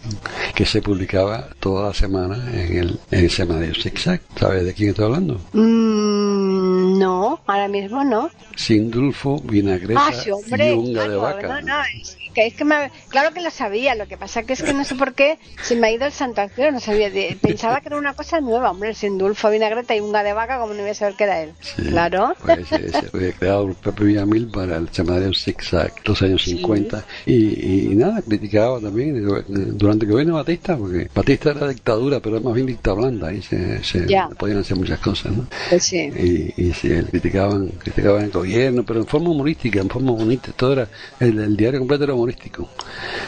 [0.55, 4.21] que se publicaba toda la semana en el, en el semanario Zigzag.
[4.39, 5.41] ¿Sabes de quién estoy hablando?
[5.55, 6.60] Mm,
[7.01, 8.31] no, ahora mismo no.
[8.57, 11.49] Sindulfo, vinagreta Ah, sí, y unga de claro, vaca.
[11.49, 14.53] No, no, es que, es que me- claro que lo sabía, lo que pasa que
[14.55, 16.80] es que no sé por qué se me ha ido el santo al cielo, no
[16.80, 17.11] sabía,
[17.41, 20.74] pensaba que era una cosa nueva, hombre, sin dulfo, vinagreta y unga de vaca, como
[20.74, 21.53] no iba a saber que era él.
[21.61, 22.34] Sí, Claro.
[22.43, 27.05] Pues ese fue creado por Pepe Villamil para el semanario Zigzag, los años 50.
[27.26, 32.36] Y, y nada, criticaba también durante que gobierno de Batista, porque Batista era dictadura, pero
[32.36, 34.28] era más bien dicta blanda, ahí se, se Ya.
[34.28, 35.47] podían hacer muchas cosas, ¿no?
[35.68, 36.11] Pues sí.
[36.16, 40.72] Y, y sí, criticaban, criticaban el gobierno, pero en forma humorística, en forma bonita, todo
[40.74, 40.88] era,
[41.18, 42.68] el, el diario completo era humorístico.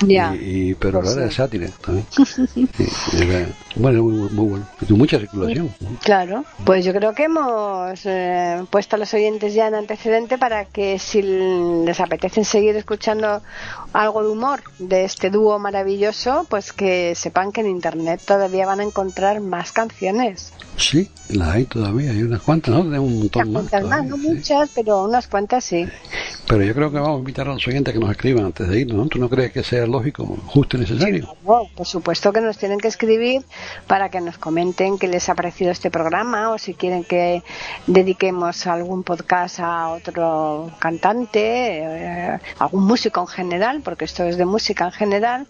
[0.07, 0.35] Ya.
[0.35, 1.27] Y, y- pero Pues ahora sí.
[1.27, 2.07] era sátira también.
[3.19, 4.67] Era, bueno, muy, muy bueno.
[4.89, 5.75] Y mucha circulación.
[6.03, 10.65] Claro, pues yo creo que hemos eh, puesto a los oyentes ya en antecedente para
[10.67, 13.43] que si les apetece seguir escuchando
[13.93, 18.81] algo de humor de este dúo maravilloso, pues que sepan que en internet todavía van
[18.81, 20.53] a encontrar más canciones.
[20.77, 22.83] Sí, las hay todavía, hay unas cuantas, ¿no?
[22.83, 23.63] Tenemos un montón más.
[23.63, 24.29] cuantas más, todavía, no sí.
[24.29, 25.87] muchas, pero unas cuantas sí.
[26.49, 28.81] Pero yo creo que vamos a invitar a los oyentes que nos escriban antes de
[28.81, 29.07] irnos, ¿no?
[29.07, 31.29] ¿Tú no crees que sea lógico, justo y necesario?
[31.47, 33.43] No, por supuesto que nos tienen que escribir
[33.87, 37.43] para que nos comenten qué les ha parecido este programa o si quieren que
[37.87, 41.41] dediquemos algún podcast a otro cantante,
[41.85, 45.47] eh, algún músico en general, porque esto es de música en general,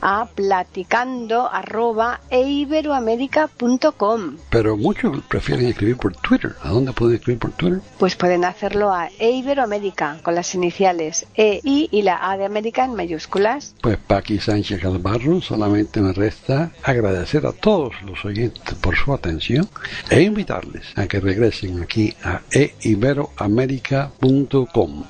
[0.00, 4.36] a platicando arroba eiberoamerica.com.
[4.50, 6.54] Pero muchos prefieren escribir por Twitter.
[6.62, 7.80] ¿A dónde pueden escribir por Twitter?
[7.98, 12.84] Pues pueden hacerlo a eiberoamerica con las iniciales E, I y la A de América
[12.84, 13.74] en mayúsculas.
[13.80, 19.68] Pues Paqui Sánchez Calvarro, solamente me resta agradecer a todos los oyentes por su atención
[20.10, 25.04] e invitarles a que regresen aquí a eiberoamerica.com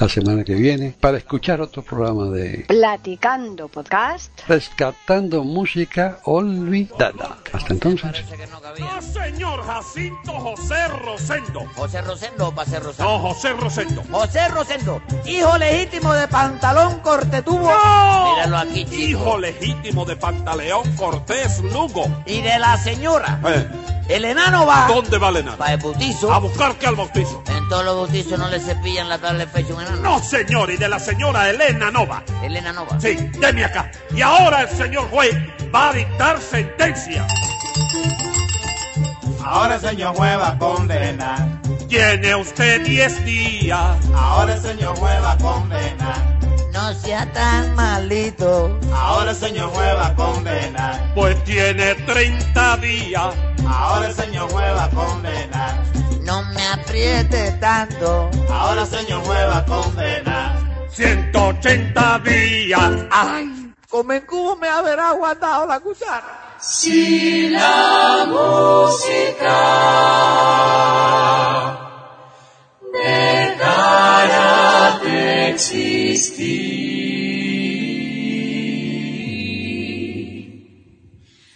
[0.00, 4.30] la semana que viene para escuchar otro programa de Platicando podcast.
[4.48, 7.36] Rescatando Música Olvidada.
[7.52, 8.24] Hasta entonces.
[8.78, 11.64] No, señor Jacinto José Rosendo.
[11.76, 13.18] José Rosendo o Pase No, Rosendo.
[13.20, 14.02] José Rosendo.
[14.10, 15.02] José Rosendo.
[15.24, 17.70] Hijo legítimo de pantalón cortetubo.
[17.70, 18.34] ¡No!
[18.34, 18.96] Míralo aquí, chico.
[19.02, 22.06] Hijo legítimo de Pantaleón Cortés Lugo.
[22.26, 23.40] Y de la señora.
[23.46, 23.68] Eh,
[24.08, 25.56] El enano va ¿Dónde va Elena?
[25.56, 26.32] para el bautizo.
[26.32, 27.42] A buscar que al bautizo.
[27.48, 30.00] En todos los bautizos no le cepillan la tabla de pecho a un enano.
[30.02, 32.22] No, señor, y de la señora Elena Nova.
[32.42, 33.00] El enano va.
[33.00, 33.90] Sí, deme acá.
[34.14, 35.34] Y ahora el señor juez
[35.74, 37.26] va a dictar sentencia.
[39.44, 41.60] Ahora el señor juez va a condenar.
[41.88, 43.96] Tiene usted 10 días.
[44.14, 46.36] Ahora el señor juez va a condenar.
[46.72, 48.78] No sea tan malito.
[48.92, 51.14] Ahora el señor juez va a condenar.
[51.14, 53.34] Pues tiene 30 días.
[53.66, 55.74] Ahora el señor juez va a condenar.
[56.22, 58.30] No me apriete tanto.
[58.50, 60.65] Ahora el señor juez va a condenar.
[60.90, 62.92] 180 días.
[63.10, 66.56] Ay, como en cubo me habrá aguantado la cuchara.
[66.60, 69.56] Si la música
[72.92, 76.66] dejara de existir,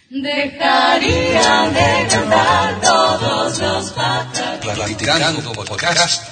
[0.09, 4.59] dejarían de cantar todos los pájaros.
[4.61, 6.23] Platicando podcast,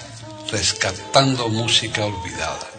[0.52, 2.79] rescatando música olvidada.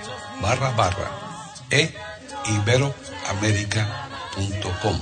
[0.41, 1.11] barra barra
[1.69, 1.93] e
[2.57, 4.99] iberoamerica.com.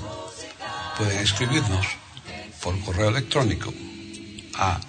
[0.97, 1.87] Pueden escribirnos
[2.61, 3.73] por correo electrónico
[4.55, 4.79] a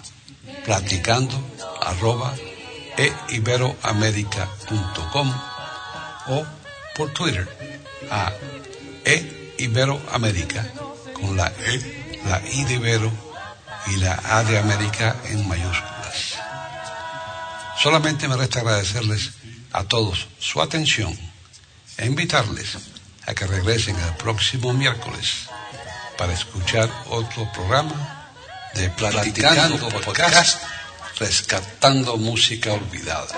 [0.65, 1.35] platicando
[1.81, 2.33] arroba
[2.97, 5.33] e iberoamerica.com
[6.27, 6.45] o
[6.95, 7.47] por Twitter
[8.11, 8.33] a
[9.05, 10.65] e iberoamerica
[11.13, 13.11] con la e, la i de Ibero
[13.87, 16.37] y la a de América en mayúsculas.
[17.77, 19.31] Solamente me resta agradecerles
[19.73, 21.17] a todos su atención
[21.97, 22.77] e invitarles
[23.25, 25.47] a que regresen el próximo miércoles
[26.17, 28.31] para escuchar otro programa
[28.73, 30.63] de Platicando Podcast,
[31.19, 33.35] rescatando música olvidada.